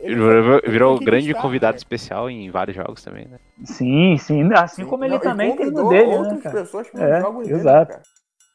[0.00, 0.14] Ele
[0.66, 1.78] virou, grande convidado né?
[1.78, 3.38] especial em vários jogos também, né?
[3.64, 4.48] Sim, sim.
[4.54, 4.88] Assim Sim.
[4.88, 6.56] como ele Não, também tem no dele, né, cara?
[6.56, 7.92] pessoas para É, jogos dele, exato.
[7.92, 8.02] cara.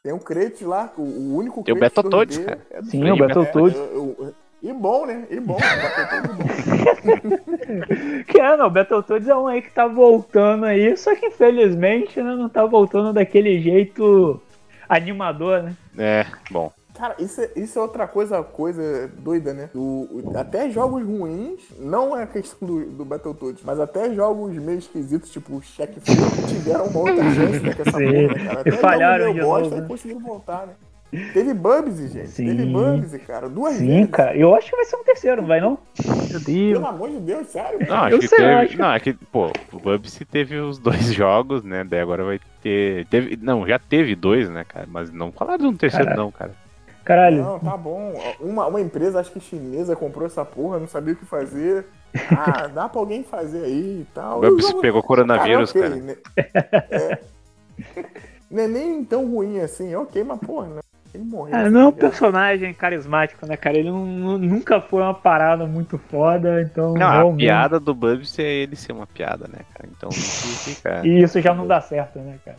[0.04, 2.62] Tem um crate lá, o, único Tem o Battletoads, 2D cara.
[2.72, 3.78] é Sim, o Battletoads.
[3.78, 5.26] É, eu- e bom, né?
[5.30, 5.58] E bom.
[5.58, 8.24] Battletoads bom.
[8.28, 12.22] Que é, não, o Battletoads é um aí que tá voltando aí, só que infelizmente
[12.22, 14.42] né, não tá voltando daquele jeito
[14.90, 15.76] animador, né?
[15.98, 16.72] É, bom.
[17.02, 19.70] Cara, isso é, isso é outra coisa, coisa doida, né?
[19.74, 24.54] O- o- até jogos ruins, não é a questão do, do Battletoads, mas até jogos
[24.56, 25.96] meio esquisitos, tipo o Check
[26.48, 28.58] tiveram uma outra chance né, com essa porra, né, cara?
[28.58, 29.88] E Até falharam jogos de bosta novo, e né?
[29.88, 30.74] conseguiram voltar, né?
[31.34, 32.30] Teve Bubsy, gente.
[32.30, 32.46] Sim.
[32.46, 33.50] Teve Bubsy, cara.
[33.50, 34.12] Duas Sim, vezes.
[34.12, 34.34] cara.
[34.38, 35.78] Eu acho que vai ser um terceiro, não vai não?
[36.06, 36.46] Meu Deus.
[36.74, 37.80] Pelo amor de Deus, sério.
[37.86, 38.52] Não, acho Eu que sei, teve.
[38.54, 38.78] acho.
[38.80, 41.84] Não, é que, pô, o Bubsy teve os dois jogos, né?
[41.84, 43.06] Daí agora vai ter.
[43.08, 44.88] Teve, não, já teve dois, né, cara?
[44.90, 46.22] Mas não falaram de um terceiro, Caralho.
[46.24, 46.52] não, cara.
[47.16, 47.44] Caralho.
[47.44, 48.14] Não, tá bom.
[48.40, 51.86] Uma, uma empresa, acho que chinesa, comprou essa porra, não sabia o que fazer.
[52.30, 54.40] Ah, dá pra alguém fazer aí e tal.
[54.40, 55.96] O jogo- pegou coronavírus, ok, cara.
[55.96, 56.16] né?
[56.90, 57.20] É.
[58.50, 60.82] Não é nem tão ruim assim, ok, mas porra, né?
[61.14, 61.54] Ele morreu.
[61.56, 63.78] Ah, não é um personagem carismático, né, cara?
[63.78, 66.94] Ele não- não- nunca foi uma parada muito foda, então.
[66.94, 69.90] Não, a realmente- piada do Bubsy é ele ser uma piada, né, cara?
[69.92, 71.02] Então fica.
[71.06, 72.58] E isso já não dá certo, né, cara?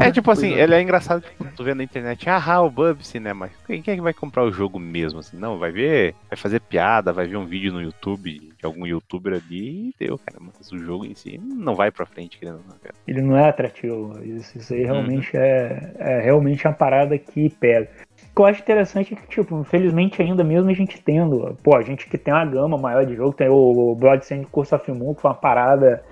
[0.00, 3.32] É tipo assim, ele é engraçado, tipo, tu vê na internet, ah, o Bubsy, né?
[3.32, 5.20] Mas quem quem é que vai comprar o jogo mesmo?
[5.20, 8.86] Assim, não, vai ver, vai fazer piada, vai ver um vídeo no YouTube de algum
[8.86, 10.38] youtuber ali e deu, cara.
[10.40, 12.94] Mas o jogo em si não vai pra frente, querendo ou não, cara.
[13.06, 14.12] Ele não é atrativo.
[14.24, 14.86] Isso, isso aí Uhum.
[14.92, 17.88] realmente é, é realmente uma parada que pega.
[18.32, 21.76] O que eu acho interessante é que, tipo, infelizmente ainda mesmo a gente tendo, pô,
[21.76, 23.54] a gente que tem uma gama maior de jogo, tem o,
[23.92, 26.02] o Bloodstained Curse of Moon, que foi uma parada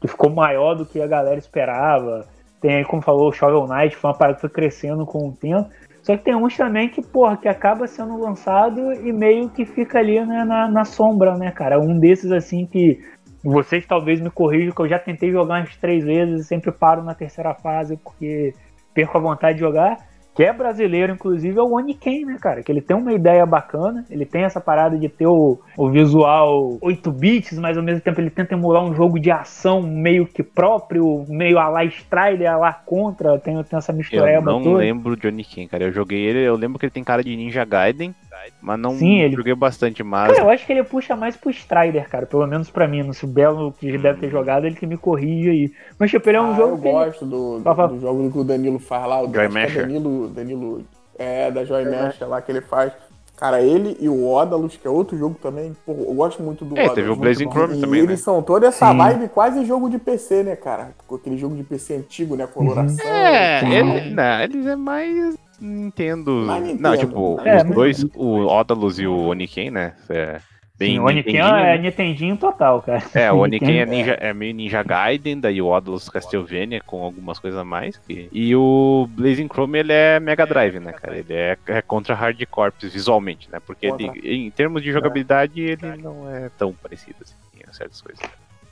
[0.00, 2.26] que ficou maior do que a galera esperava.
[2.60, 5.32] Tem aí, como falou, o Shovel Knight, foi uma parada que foi crescendo com o
[5.32, 5.70] tempo.
[6.02, 9.98] Só que tem uns também que, porra, que acaba sendo lançado e meio que fica
[9.98, 11.80] ali né, na, na sombra, né, cara?
[11.80, 13.00] Um desses, assim, que
[13.42, 17.02] vocês talvez me corrijam, que eu já tentei jogar umas três vezes e sempre paro
[17.02, 18.54] na terceira fase porque
[18.94, 20.09] perco a vontade de jogar.
[20.40, 22.62] Que é brasileiro, inclusive, é o Oniken, né, cara?
[22.62, 26.78] Que ele tem uma ideia bacana, ele tem essa parada de ter o, o visual
[26.80, 30.42] 8 bits, mas ao mesmo tempo ele tenta emular um jogo de ação meio que
[30.42, 34.78] próprio, meio a lá Strider, a lá Contra, tem, tem essa Eu mistureba não toda.
[34.78, 35.84] lembro de Johnny Ken, cara.
[35.84, 38.14] Eu joguei ele, eu lembro que ele tem cara de Ninja Gaiden,
[38.60, 40.32] mas não Sim, ele- joguei bastante, mas.
[40.32, 42.26] Cara, eu acho que ele puxa mais pro Strider, cara.
[42.26, 43.12] Pelo menos pra mim.
[43.12, 45.72] Sei o Belo que deve ter jogado, ele que me corrige aí.
[45.98, 48.30] Mas, tipo, ele é um Ah, jogo eu que ele- gosto do, do, do jogo
[48.30, 49.22] que o Danilo faz lá.
[49.22, 49.66] O Joy é.
[49.68, 50.84] Danilo, Danilo,
[51.18, 52.92] é, da Joy Masher lá que ele faz.
[53.36, 55.74] Cara, ele e o Odalus, que é outro jogo também.
[55.86, 56.94] Pô, eu gosto muito do É, Odalus.
[56.94, 57.50] teve o Blazing.
[57.50, 58.16] Chrome e também, eles né?
[58.24, 58.98] são toda essa Sim.
[58.98, 60.90] vibe quase jogo de PC, né, cara?
[61.10, 62.46] Aquele jogo de PC antigo, né?
[62.46, 63.06] Coloração.
[63.10, 63.70] É, tal.
[63.72, 66.46] ele, não, eles é mais Nintendo.
[66.60, 66.80] Nintendo.
[66.82, 69.94] Não, tipo, É, os mas- dois, o Odalus e o Oniken, né?
[70.08, 70.40] É,
[70.78, 71.78] bem Sim, o Oniken é né?
[71.78, 73.02] Nintendinho total, cara.
[73.14, 77.38] É, o Oniken é, ninja, é meio Ninja Gaiden, daí o Odalus Castlevania com algumas
[77.38, 77.98] coisas a mais.
[77.98, 81.16] que- E o Blazing Chrome ele é Mega Drive, né, cara?
[81.18, 83.58] Ele é, é contra Hard Corps visualmente, né?
[83.64, 87.34] Porque ele- em termos de jogabilidade ele não é tão parecido assim
[87.68, 88.22] em certas coisas.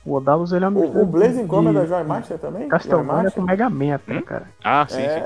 [0.05, 2.67] O Odalus ele é um O, o Blazing Chrome é da de Joy Master também?
[2.69, 4.21] Castlevania com Mega Man, Hum?
[4.21, 4.47] cara.
[4.63, 5.21] Ah, sim, sim.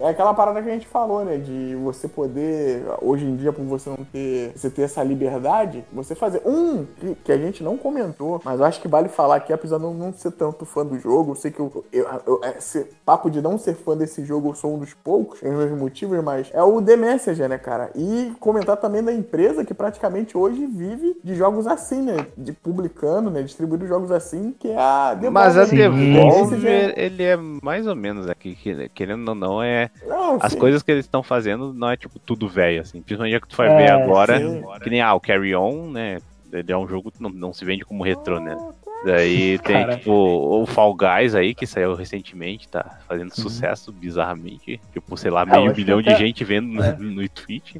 [0.00, 1.36] É, é aquela parada que a gente falou, né?
[1.38, 6.14] De você poder, hoje em dia, por você não ter, você ter essa liberdade, você
[6.14, 6.42] fazer.
[6.46, 9.78] Um que, que a gente não comentou, mas eu acho que vale falar aqui, apesar
[9.78, 12.86] de eu não ser tanto fã do jogo, eu sei que eu, eu, eu- esse
[13.04, 15.70] papo de não ser fã desse jogo, eu sou um dos poucos, tem os meus
[15.78, 17.90] motivos, mas é o The Messenger, né, cara?
[17.94, 22.16] E comentar também da empresa que praticamente hoje vive de jogos assim, né?
[22.36, 23.42] De publicando, né?
[23.42, 25.32] Distribuindo jogos assim, que é a Devolver.
[25.32, 25.64] Mas a?
[25.64, 29.87] Devolver, ele é mais ou menos aqui, que- querendo ou não, é.
[30.02, 30.06] É.
[30.06, 33.00] Não, As coisas que eles estão fazendo não é tipo tudo velho, assim.
[33.02, 34.62] Principalmente a que tu vai ver É, agora, sim.
[34.82, 36.18] que nem ah, o Carry On, né?
[36.52, 38.56] Ele é um jogo que não, não se vende como retrô, né?
[39.04, 39.96] Daí tem, Cara.
[39.96, 43.42] tipo, o Fall Guys aí, que saiu recentemente, tá fazendo Uhum.
[43.42, 44.80] sucesso bizarramente.
[44.92, 46.82] Tipo, sei lá, eu meio bilhão de gente vendo no,
[47.22, 47.76] no Twitch.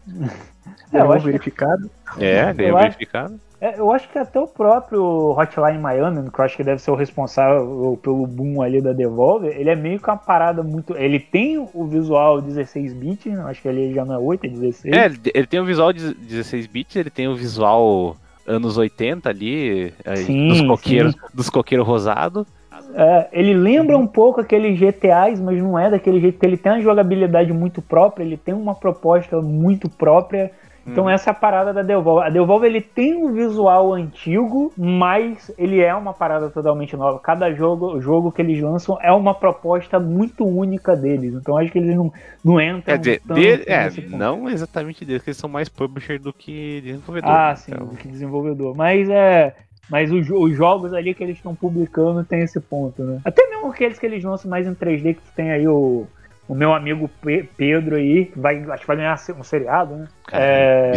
[0.92, 1.90] É, eu acho que- verificado.
[2.18, 3.40] É, ganhou verificado.
[3.60, 5.02] É, eu acho que até o próprio
[5.36, 9.50] Hotline Miami, que eu acho que deve ser o responsável pelo boom ali da Devolver,
[9.58, 10.96] ele é meio que uma parada muito.
[10.96, 13.42] Ele tem o visual 16 bits, né?
[13.48, 14.96] acho que ele já não é 8, é 16.
[14.96, 18.16] É, ele, ele tem o visual de 16 bits, ele tem o visual
[18.48, 19.92] anos 80 ali,
[20.24, 22.46] Sim, dos coqueiros, dos coqueiros rosados.
[22.94, 26.80] É, ele lembra um pouco aqueles GTAs, mas não é daquele jeito, ele tem uma
[26.80, 30.50] jogabilidade muito própria, ele tem uma proposta muito própria.
[30.90, 31.10] Então Hum.
[31.10, 32.26] essa é a parada da Devolver.
[32.26, 37.18] A Devolver ele tem um visual antigo, mas ele é uma parada totalmente nova.
[37.18, 41.34] Cada jogo, jogo que eles lançam é uma proposta muito única deles.
[41.34, 42.12] Então acho que eles não,
[42.44, 44.16] não entram Quer dizer, dele- é, nesse ponto.
[44.16, 47.30] não exatamente deles, que eles são mais publisher do que desenvolvedor.
[47.30, 48.74] Ah, sim, Então, do que desenvolvedor.
[48.76, 49.54] Mas é.
[49.90, 53.20] Mas os, os jogos ali que eles estão publicando tem esse ponto, né?
[53.24, 56.06] Até mesmo aqueles que eles lançam mais em 3D, que tem aí o,
[56.48, 60.08] o meu amigo Pe- Pedro aí, que vai, acho que vai ganhar um seriado, né?
[60.26, 60.92] cara, É.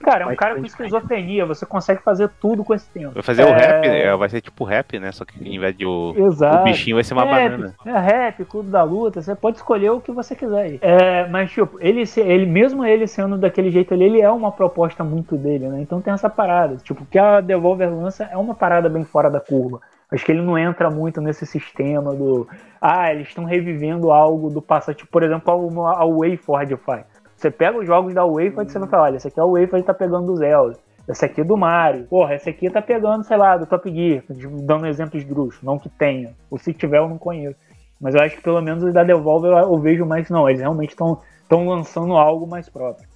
[0.00, 3.12] Cara, é um Vai cara com esquizofrenia, você consegue fazer tudo com esse tempo.
[3.14, 3.52] Vai fazer o É.
[3.56, 5.12] rap, é, vai ser tipo rap, né?
[5.12, 6.58] Só que em vez de o, Exato.
[6.58, 7.74] o bichinho vai ser uma rap, banana.
[7.86, 10.62] É rap, clube da luta, você pode escolher o que você quiser.
[10.62, 10.78] aí.
[10.82, 15.02] É, mas, tipo, ele, ele, mesmo ele sendo daquele jeito ali, ele é uma proposta
[15.04, 15.80] muito dele, né?
[15.80, 16.76] Então tem essa parada.
[16.76, 19.80] Tipo, o que a Devolver lança é uma parada bem fora da curva.
[20.12, 22.46] Acho que ele não entra muito nesse sistema do.
[22.80, 24.94] Ah, eles estão revivendo algo do passado.
[24.94, 27.06] Tipo, por exemplo, a, a WayForward faz.
[27.34, 29.52] Você pega os jogos da WayForward e você vai falar: olha, esse aqui é o
[29.52, 30.76] WayForward tá pegando do Zelda.
[31.08, 32.04] Esse aqui é do Mario.
[32.04, 34.22] Porra, esse aqui tá pegando, sei lá, do Top Gear.
[34.62, 35.60] Dando exemplos drus.
[35.62, 36.34] Não que tenha.
[36.50, 37.56] Ou se tiver, eu não conheço.
[37.98, 40.28] Mas eu acho que pelo menos os da Devolver eu, eu vejo mais.
[40.28, 41.18] Não, eles realmente estão
[41.50, 43.08] lançando algo mais próprio.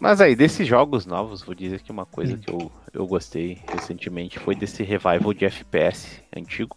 [0.00, 4.38] Mas aí, desses jogos novos, vou dizer que uma coisa que eu, eu gostei recentemente
[4.38, 6.76] foi desse revival de FPS antigo.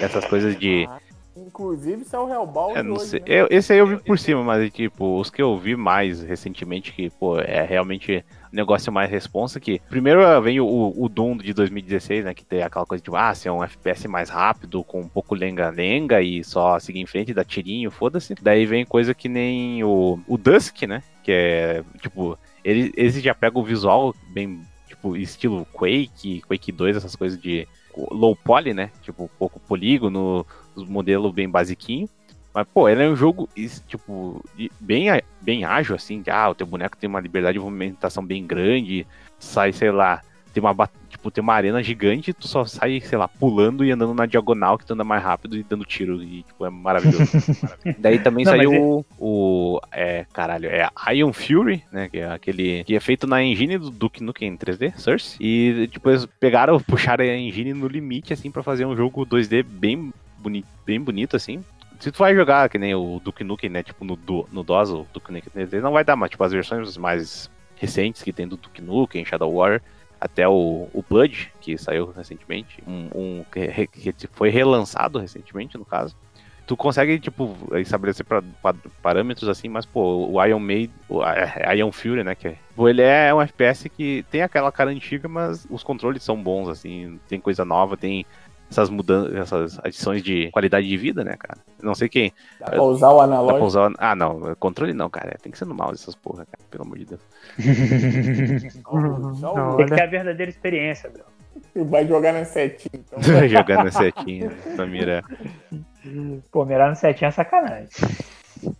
[0.00, 0.88] Essas coisas de.
[1.34, 3.20] Inclusive, isso é o Hellbound Eu não hoje, sei.
[3.20, 3.26] né?
[3.28, 6.92] Eu- esse aí eu vi por cima, mas tipo, os que eu vi mais recentemente,
[6.92, 9.80] que, pô, é realmente um negócio mais responsa que.
[9.88, 12.34] Primeiro vem o, o Doom de 2016, né?
[12.34, 16.20] Que tem aquela coisa de, ah, ser um FPS mais rápido, com um pouco lenga-lenga
[16.20, 18.34] e só seguir em frente, dar tirinho, foda-se.
[18.42, 21.02] Daí vem coisa que nem o, o Dusk, né?
[21.22, 26.96] Que é, tipo, ele, esse já pega o visual bem, tipo, estilo Quake, Quake 2,
[26.96, 28.90] essas coisas de low poly, né?
[29.02, 32.08] Tipo, pouco polígono, os modelos bem basiquinho.
[32.54, 33.48] Mas, pô, ele é um jogo,
[33.86, 34.44] tipo,
[34.78, 35.06] bem,
[35.40, 36.22] bem ágil, assim.
[36.28, 39.06] Ah, o teu boneco tem uma liberdade de movimentação bem grande.
[39.38, 43.26] Sai, sei lá, tem uma, tipo, tem uma arena gigante tu só sai, sei lá,
[43.26, 46.22] pulando e andando na diagonal, que tu anda mais rápido e dando tiro.
[46.22, 47.24] E, tipo, é maravilhoso.
[47.98, 49.80] Daí também Não, mas saiu o, o.
[49.90, 52.08] É, caralho, é Iron Fury, né?
[52.08, 52.84] Que é aquele.
[52.84, 55.36] Que é feito na engine do Duke Nukem 3D, Source.
[55.40, 59.62] E, tipo, eles pegaram, puxaram a engine no limite, assim, pra fazer um jogo 2D
[59.62, 61.64] bem, boni bem bonito, assim.
[61.98, 63.82] Se tu vai jogar que nem o Duke Nukem, né?
[63.82, 66.52] Tipo, no, do, no DOS, o Duke Nukem 3D, não vai dar, mas, tipo, as
[66.52, 69.80] versões mais recentes que tem do Duke Nukem, Shadow Warrior,
[70.22, 71.02] até o, o
[71.60, 76.14] que saiu recentemente, um, um que, que foi relançado recentemente, no caso.
[76.64, 81.20] Tu consegue, tipo, estabelecer pra, pa- parâmetros assim, mas, pô, o Iron Maid, o
[81.74, 82.58] Iron Fury, né, que é,
[82.88, 87.20] ele é um FPS que tem aquela cara antiga, mas os controles são bons, assim,
[87.26, 88.24] tem coisa nova, tem
[88.72, 91.58] essas mudanças, essas adições de qualidade de vida, né, cara?
[91.82, 93.64] Não sei quem, Dá pra usar o dá pra analógico.
[93.66, 96.84] usar, ah, não, controle não, cara, tem que ser no mouse essas porra, cara, pelo
[96.84, 97.20] amor de Deus.
[99.40, 101.84] Não, o- Tem que ter a verdadeira experiência, Bel.
[101.86, 103.18] Vai jogar na setinha, então.
[103.48, 105.22] Jogando setinha na mira.
[106.50, 107.88] Pô, mirar no setinho é sacanagem.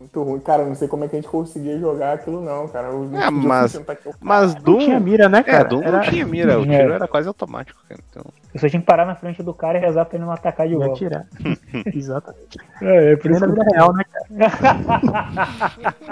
[0.01, 0.41] Muito ruim.
[0.41, 2.89] Cara, não sei como é que a gente conseguia jogar aquilo, não, cara.
[2.89, 3.85] Eu não É, mas- eu-
[4.21, 5.65] Mas Não Doom, tinha mira, né, é, cara?
[5.65, 6.79] Doom Era- não tinha mira, o É.
[6.79, 8.25] tiro era quase automático, cara, então...
[8.55, 10.69] Eu só tinha que parar na frente do cara e rezar pra ele não atacar
[10.69, 10.93] de volta.
[10.93, 11.27] atirar.
[11.95, 12.59] Exatamente.
[12.83, 14.05] É, é por isso vida real, né,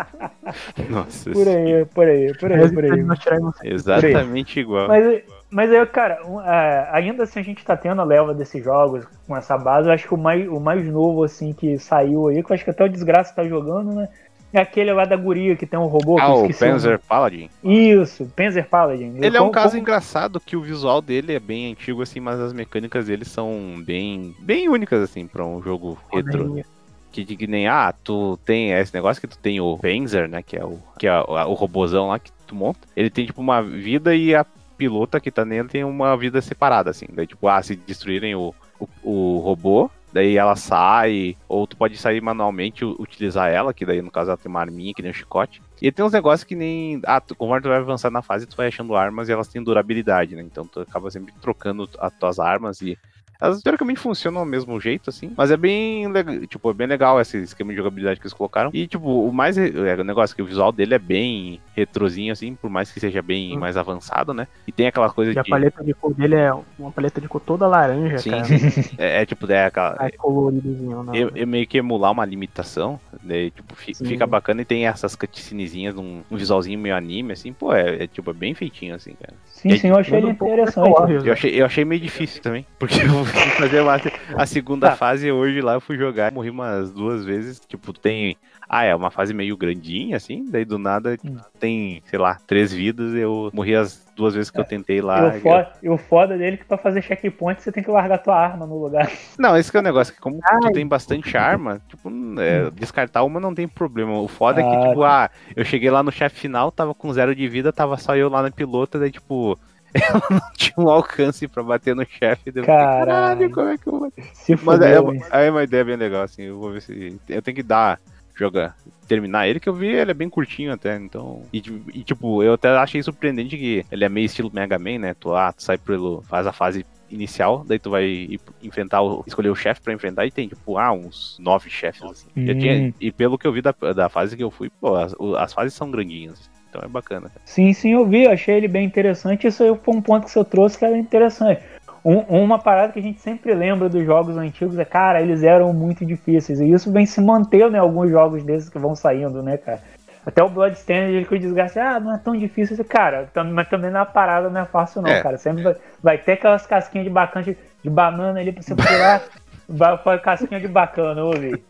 [0.89, 3.03] Nossa, Por aí, por aí, por aí, por aí.
[3.03, 3.15] não
[3.53, 3.69] você.
[3.69, 4.89] exatamente igual.
[4.89, 8.63] Mas, mas aí, cara, um, é, ainda assim a gente tá tendo a leva desses
[8.63, 9.89] jogos com essa base.
[9.89, 12.65] Eu acho que o mais, o mais novo, assim, que saiu aí, que eu acho
[12.65, 14.09] que até o Desgraça tá jogando, né?
[14.53, 16.17] É aquele lá da guria que tem um robô.
[16.17, 16.55] que Ah, eu o.
[16.59, 17.49] Panzer Paladin.
[17.63, 19.17] Isso, Panzer Paladin.
[19.23, 22.19] Ele é um Como- caso como- engraçado que o visual dele é bem antigo, assim,
[22.19, 26.49] mas as mecânicas dele são bem, bem únicas, assim, pra um jogo retro.
[26.49, 26.65] Podem-
[27.13, 30.57] Que, que nem, ah, tu tem esse negócio que tu tem o Panzer, né, que
[30.57, 32.79] é o, que é o, o robozão lá que tu monta.
[32.97, 34.45] Ele tem, tipo, uma vida e a
[34.81, 37.05] pilota que tá nele tem uma vida separada, assim.
[37.13, 41.99] Daí, tipo, ah, se destruírem o, o, o robô, daí ela sai, ou tu pode
[41.99, 45.15] sair manualmente utilizar ela, que daí no caso ela tem uma arminha, que nem um
[45.15, 45.61] chicote.
[45.83, 46.99] E tem uns negócios que nem.
[47.05, 49.63] Ah, tu, conforme tu vai avançando na fase, tu vai achando armas e elas têm
[49.63, 50.43] durabilidade, né?
[50.43, 52.99] Então tu acaba sempre trocando as tuas armas e.
[53.41, 55.33] Elas teoricamente funcionam do mesmo jeito, assim.
[55.37, 56.47] Mas é bem legal.
[56.47, 58.71] Tipo, é bem legal esse esquema de jogabilidade que eles colocaram.
[58.73, 59.57] E, tipo, o mais.
[59.57, 63.23] É, o negócio que o visual dele é bem retrozinho, assim, por mais que seja
[63.23, 63.61] bem Hum.
[63.61, 64.47] mais avançado, né?
[64.67, 65.51] E tem aquela coisa E a de.
[65.51, 68.45] paleta de cor dele é uma paleta de cor toda laranja, Sim, cara.
[68.99, 69.97] é, é, tipo, é aquela.
[70.01, 71.15] É coloridozinho, não.
[71.15, 74.05] Eu, eu meio que emular uma limitação, daí, tipo, Sim.
[74.05, 78.07] fica bacana e tem essas cutscenezinhas, um, um visualzinho meio anime, assim, pô, é, é,
[78.07, 79.35] tipo, é bem feitinho, assim, cara.
[79.47, 81.27] Sim, sim, eu achei ele um interessante.
[81.27, 83.25] Eu achei, eu achei meio difícil também, porque eu
[83.57, 84.01] fazer uma-
[84.37, 84.97] a segunda Tá.
[84.97, 88.37] fase hoje lá, eu fui jogar, morri umas duas vezes, tipo, tem...
[88.69, 91.37] Ah, é uma fase meio grandinha, assim, daí do nada Hum.
[91.59, 95.29] tem, sei lá, três vidas, eu morri as duas vezes que eu tentei E lá.
[95.29, 98.19] o, foda, e o foda dele é que pra fazer checkpoint você tem que largar
[98.19, 99.11] tua arma no lugar.
[99.39, 100.73] Não, esse que é o negócio, que como tu Ai.
[100.73, 104.21] tem bastante arma, tipo, é, descartar uma não tem problema.
[104.21, 107.13] O foda é que, Ah, tipo, ah, eu cheguei lá no chefe final, tava com
[107.13, 109.59] zero de vida, tava só eu lá na pilota, daí, tipo,
[110.01, 112.53] ela não tinha um alcance pra bater no chefe.
[112.53, 112.67] Caralho.
[112.67, 114.13] Caralho, como é que eu vou?
[114.33, 115.23] Se Mas é, fudeu, hein?
[115.31, 117.19] é uma ideia bem legal, assim, eu vou ver se...
[117.29, 118.01] Eu tenho que dar,
[118.35, 118.77] jogar,
[119.07, 121.43] terminar ele, que eu vi ele é bem curtinho até, então...
[121.53, 121.59] E,
[121.93, 125.15] e, tipo, eu até achei surpreendente que ele é meio estilo Mega Man, né?
[125.19, 126.23] Tu, ah, tu sai pelo...
[126.23, 130.31] faz a fase inicial, daí tu vai enfrentar, o, escolher o chefe pra enfrentar e
[130.31, 132.29] tem, tipo, ah, uns nove chefes, assim.
[132.37, 132.59] Hum.
[132.59, 135.53] tinha- e pelo que eu vi da, da fase que eu fui, pô, as, as
[135.53, 137.31] fases são grandinhas, então é bacana.
[137.45, 139.47] Sim, sim, eu vi, eu achei ele bem interessante.
[139.47, 141.61] Isso aí foi um ponto que você trouxe que era interessante.
[142.05, 145.73] Um- uma parada que a gente sempre lembra dos jogos antigos é, cara, eles eram
[145.75, 146.61] muito difíceis.
[146.61, 149.83] E isso vem se mantendo em alguns jogos desses que vão saindo, né, cara?
[150.25, 153.29] Até o Bloodstained, ele que o desgaste, ah, não é tão difícil esse cara.
[153.53, 155.23] Mas também na parada não é fácil, não, É.
[155.23, 155.37] cara.
[155.39, 159.23] Sempre vai, vai ter aquelas casquinhas de bacana de, de banana ali pra você pular.
[159.69, 161.65] vai vai casquinha de bacana, eu ouvi.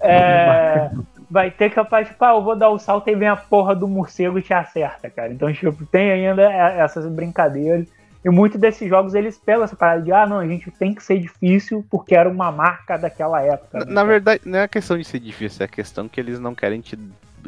[0.00, 0.90] É,
[1.32, 3.88] vai ter capaz, tipo, ah, eu vou dar o salto e vem a porra do
[3.88, 5.32] morcego e te acerta, cara.
[5.32, 7.86] Então, tipo, tem ainda é- essas brincadeiras.
[8.22, 11.02] E muitos desses jogos eles pegam essa parada de, ah, não, a gente tem que
[11.02, 13.78] ser difícil porque era uma marca daquela época.
[13.80, 16.20] Na, né, na verdade, não é a questão de ser difícil, é a questão que
[16.20, 16.96] eles não querem te,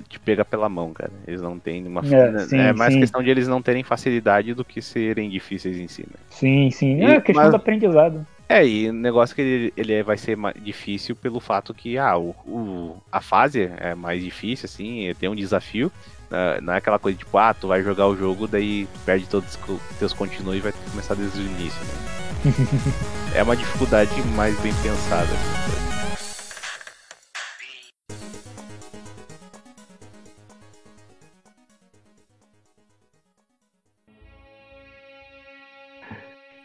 [0.09, 1.12] te pegar pela mão, cara.
[1.28, 2.01] Eles não têm uma.
[2.01, 3.01] É, né, sim, é mais sim.
[3.01, 6.16] questão de eles não terem facilidade do que serem difíceis em si, né?
[6.30, 6.97] Sim, sim.
[6.97, 8.26] E- É questão mas- do aprendizado.
[8.57, 12.17] É, e o negócio que ele, ele é- vai ser difícil pelo fato que ah,
[12.17, 15.91] o, o- a fase é mais difícil, assim, tem um desafio.
[16.31, 19.59] ah, Não é aquela coisa tipo, ah, tu vai jogar o jogo, daí perde todos
[19.69, 22.15] os teus continuos e vai começar desde o início, né?
[23.35, 25.31] é uma dificuldade mais bem pensada.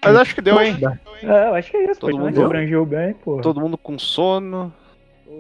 [0.04, 0.78] Mas acho que deu, hein?
[1.24, 2.18] É, eu acho que é isso, Todo pô.
[2.20, 3.42] mundo- abrangiu bem, pô.
[3.42, 4.74] Todo mundo com sono.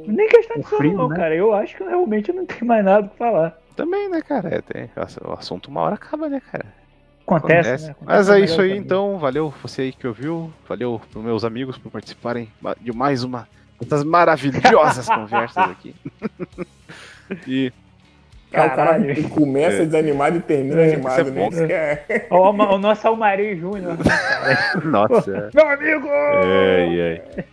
[0.05, 1.15] Nem questão de sono, frio, não, né?
[1.15, 1.35] cara.
[1.35, 3.57] Eu acho que realmente não tem mais nada pra falar.
[3.75, 4.49] Também, né, cara?
[4.55, 4.89] É, tem-
[5.25, 6.65] o assunto uma hora acaba, né, cara?
[7.25, 7.85] Acontece, Acontece.
[7.85, 7.91] né?
[7.91, 8.81] Acontece Mas é isso aí, também.
[8.83, 9.17] então.
[9.19, 10.51] Valeu você aí que ouviu.
[10.67, 12.49] Valeu pros meus amigos por participarem
[12.81, 13.47] de mais uma
[13.79, 15.95] dessas maravilhosas conversas aqui.
[17.47, 17.71] e
[18.51, 19.29] Ah, o cara Caralho.
[19.29, 19.85] começa É.
[19.85, 21.65] desanimado e termina É, animado, é né?
[21.67, 24.81] que é- Ó, o, o nosso Almari Júnior, né, cara?
[24.85, 25.49] nossa.
[25.53, 26.07] Meu amigo!
[26.09, 27.45] Ai, ai.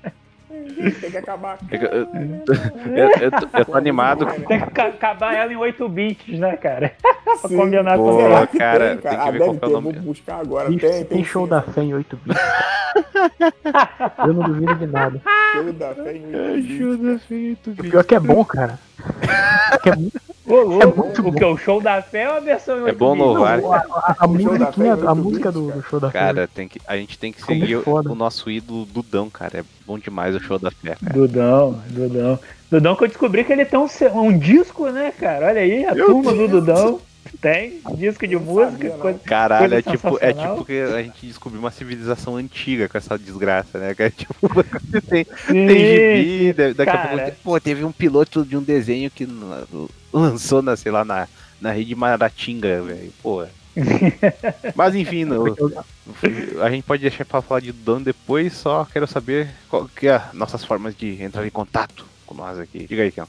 [1.01, 1.59] Tem que acabar.
[1.71, 2.07] É que Eu, eu-
[2.97, 4.27] eu- eu tô, eu tô animado.
[4.49, 6.93] Tem que ca- acabar ela em 8 bits, né, cara?
[7.41, 8.47] pra combinar Pô, com ela.
[8.47, 9.93] cara, tem que Ah, ver deve qual que é o nome.
[9.93, 10.69] Vou buscar agora.
[10.69, 11.51] Tem, Tem, tem, show sim.
[11.51, 12.43] da fé em 8 bits.
[14.27, 15.21] Eu não duvido de nada.
[15.53, 16.73] Show da fé em oito bits.
[16.73, 18.79] Ajuda, feito, O pior é que é bom, cara.
[19.83, 21.45] Que é, muito- Ô, louco, É muito o que?
[21.45, 23.59] O show da fé é uma versão em É 8 bom louvar.
[23.59, 26.19] a, a, musiquinha, fé é a música do, do show da fé.
[26.19, 29.59] Cara, tem que, a gente tem que Ficou seguir o, o nosso ídolo Dudão, cara.
[29.59, 31.13] É bom demais o show da fé, cara.
[31.15, 32.39] Dudão, Dudão.
[32.71, 33.87] Dudão que eu descobri que ele tem um,
[34.21, 35.47] um disco, né, cara?
[35.47, 37.01] Olha aí, a Meu turma do Dudão
[37.41, 38.71] tem disco de Não música.
[38.73, 42.89] sabia, coisa- Caralho, é Coisa tipo, é tipo que a gente descobriu uma civilização antiga
[42.89, 43.95] com essa desgraça, né?
[43.95, 44.35] Que é tipo,
[45.09, 47.19] tem, Sim, tem gibi, da- daqui a cara.
[47.25, 47.37] pouco.
[47.45, 49.27] Pô, teve um piloto de um desenho que
[50.13, 51.29] lançou, na, sei lá, na,
[51.61, 53.13] na rede Maratinga, velho.
[53.23, 53.45] Pô.
[54.75, 55.55] Mas enfim, no-
[56.63, 60.15] a gente pode deixar pra falar de Dudão depois, só quero saber qual que é
[60.15, 62.87] as nossas formas de entrar em contato com nós aqui.
[62.89, 63.25] Diga aí, Ken.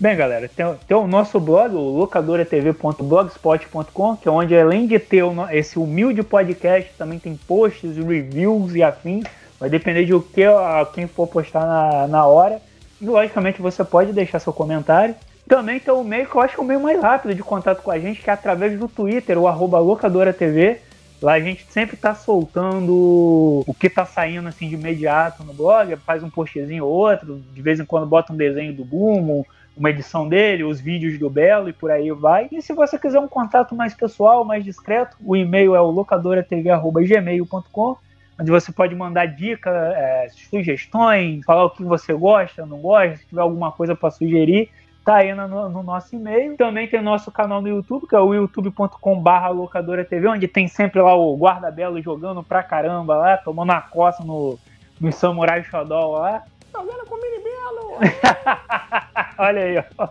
[0.00, 5.24] Bem, galera, tem, tem o nosso blog, o locadoratv.blogspot.com, que é onde, além de ter
[5.24, 9.24] o esse humilde podcast, também tem posts, reviews e afins.
[9.58, 12.62] Vai depender de o que a- quem for postar na, na hora.
[13.00, 15.16] E, logicamente, você pode deixar seu comentário.
[15.48, 17.82] Também tem o meio que eu acho que é o meio mais rápido de contato
[17.82, 20.76] com a gente, que é através do Twitter, o arroba locadoratv.
[21.20, 25.96] Lá a gente sempre tá soltando o que tá saindo assim de imediato no blog,
[25.96, 29.44] faz um postzinho ou outro, de vez em quando bota um desenho do Boom,
[29.78, 32.48] uma edição dele, os vídeos do Belo e por aí vai.
[32.50, 37.96] E se você quiser um contato mais pessoal, mais discreto, o e-mail é o locadoratv.gmail.com
[38.40, 43.26] onde você pode mandar dicas, é, sugestões, falar o que você gosta, não gosta, se
[43.26, 44.70] tiver alguma coisa para sugerir,
[45.04, 46.56] tá aí no, no, nosso e-mail.
[46.56, 51.02] Também tem nosso canal no YouTube, que é o youtube.com/barra locadora TV, onde tem sempre
[51.02, 54.56] lá o guarda-belo jogando pra caramba lá, tomando a coça no,
[55.00, 56.44] no Samurai Shodown lá.
[56.72, 57.98] Jogando com o Mini Belo!
[59.38, 60.08] Olha aí, ó.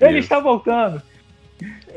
[0.00, 1.00] Ele está voltando.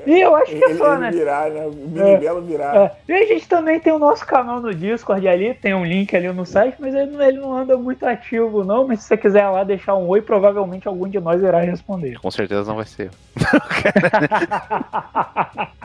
[0.08, 1.12] E eu acho que é só, ele né?
[1.12, 1.66] virar, né?
[1.68, 2.18] O mini É.
[2.18, 2.76] belo virar.
[2.76, 2.92] É.
[3.08, 6.32] E a gente também tem o nosso canal no Discord ali, tem um link ali
[6.32, 8.88] no site, mas ele não, ele não anda muito ativo, não.
[8.88, 12.18] Mas se você quiser lá deixar um oi, provavelmente algum de nós irá responder.
[12.20, 13.12] Com certeza não vai ser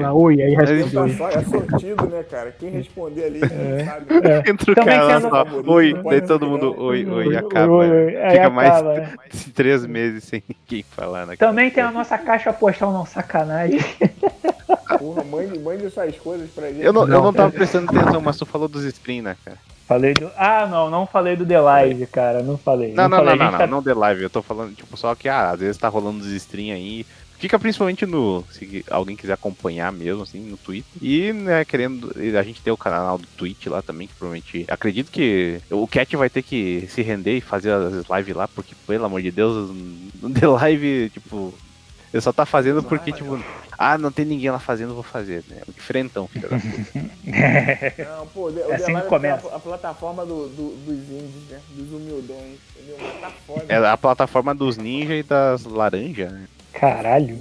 [0.00, 2.52] lá, oi, aí responde só, é sortido, né, cara?
[2.58, 3.84] Quem responder ali, É.
[3.84, 4.06] sabe?
[4.50, 6.84] Entra o Também cara só, no- oi, Pode daí não todo mundo, não.
[6.84, 7.72] oi, oi, Oi, acaba.
[7.72, 7.94] oi, né?
[8.24, 9.14] oi, Fica mais acaba, né?
[9.54, 13.78] três meses sem ninguém falar naquela Também tem a nossa caixa postal não sacanagem.
[14.98, 16.82] Porra, mande, mande essas coisas pra gente.
[16.82, 17.32] Eu não, eu não Não.
[17.32, 19.56] tava prestando atenção, mas tu falou dos stream, né, cara?
[19.86, 20.28] Falei do.
[20.36, 22.42] Ah, não, não falei do The Live, cara.
[22.42, 22.92] Não falei.
[22.92, 23.36] Não, não, falei.
[23.36, 25.50] não, A não, não, tá- não de live, eu tô falando, tipo, só que, ah,
[25.50, 27.06] às vezes tá rolando os stream aí.
[27.38, 28.44] Fica principalmente no.
[28.50, 30.90] Se alguém quiser acompanhar mesmo, assim, no Twitter.
[31.02, 32.12] E, né, querendo.
[32.38, 34.64] A gente tem o canal do Twitch lá também, que provavelmente.
[34.68, 38.74] Acredito que o Cat vai ter que se render e fazer as lives lá, porque,
[38.86, 39.70] pelo amor de Deus,
[40.22, 41.52] no The Live, tipo.
[42.14, 43.38] Ele só tá fazendo porque, tipo,
[43.76, 45.60] ah, não tem ninguém lá fazendo, vou fazer, né?
[45.76, 47.10] Frentão, filho da puta.
[48.16, 49.46] Não, pô, o É assim Live que começa.
[49.48, 51.60] é a, a plataforma do, do- dos indies, né?
[51.70, 52.96] Dos humildões, entendeu?
[53.20, 53.64] Tá foda.
[53.68, 56.46] É a plataforma dos ninja e das laranja, né?
[56.78, 57.36] Caralho.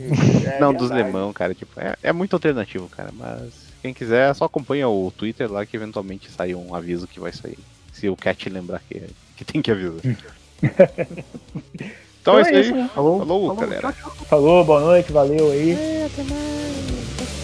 [0.45, 1.53] É não, dos lemão, cara.
[1.53, 3.09] Tipo, é, é muito alternativo, cara.
[3.13, 7.31] Mas quem quiser, só acompanha o Twitter lá que eventualmente sai um aviso que vai
[7.31, 7.57] sair.
[7.91, 9.01] Se o Cat lembrar que,
[9.38, 9.93] que tem que avisar.
[12.21, 12.71] então, é isso aí.
[12.71, 12.89] né?
[12.93, 13.91] Falou, Falou, galera.
[13.91, 15.75] Falou, boa noite, valeu aí.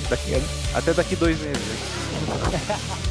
[0.09, 0.41] Daqui-
[0.73, 1.61] até daqui dois meses.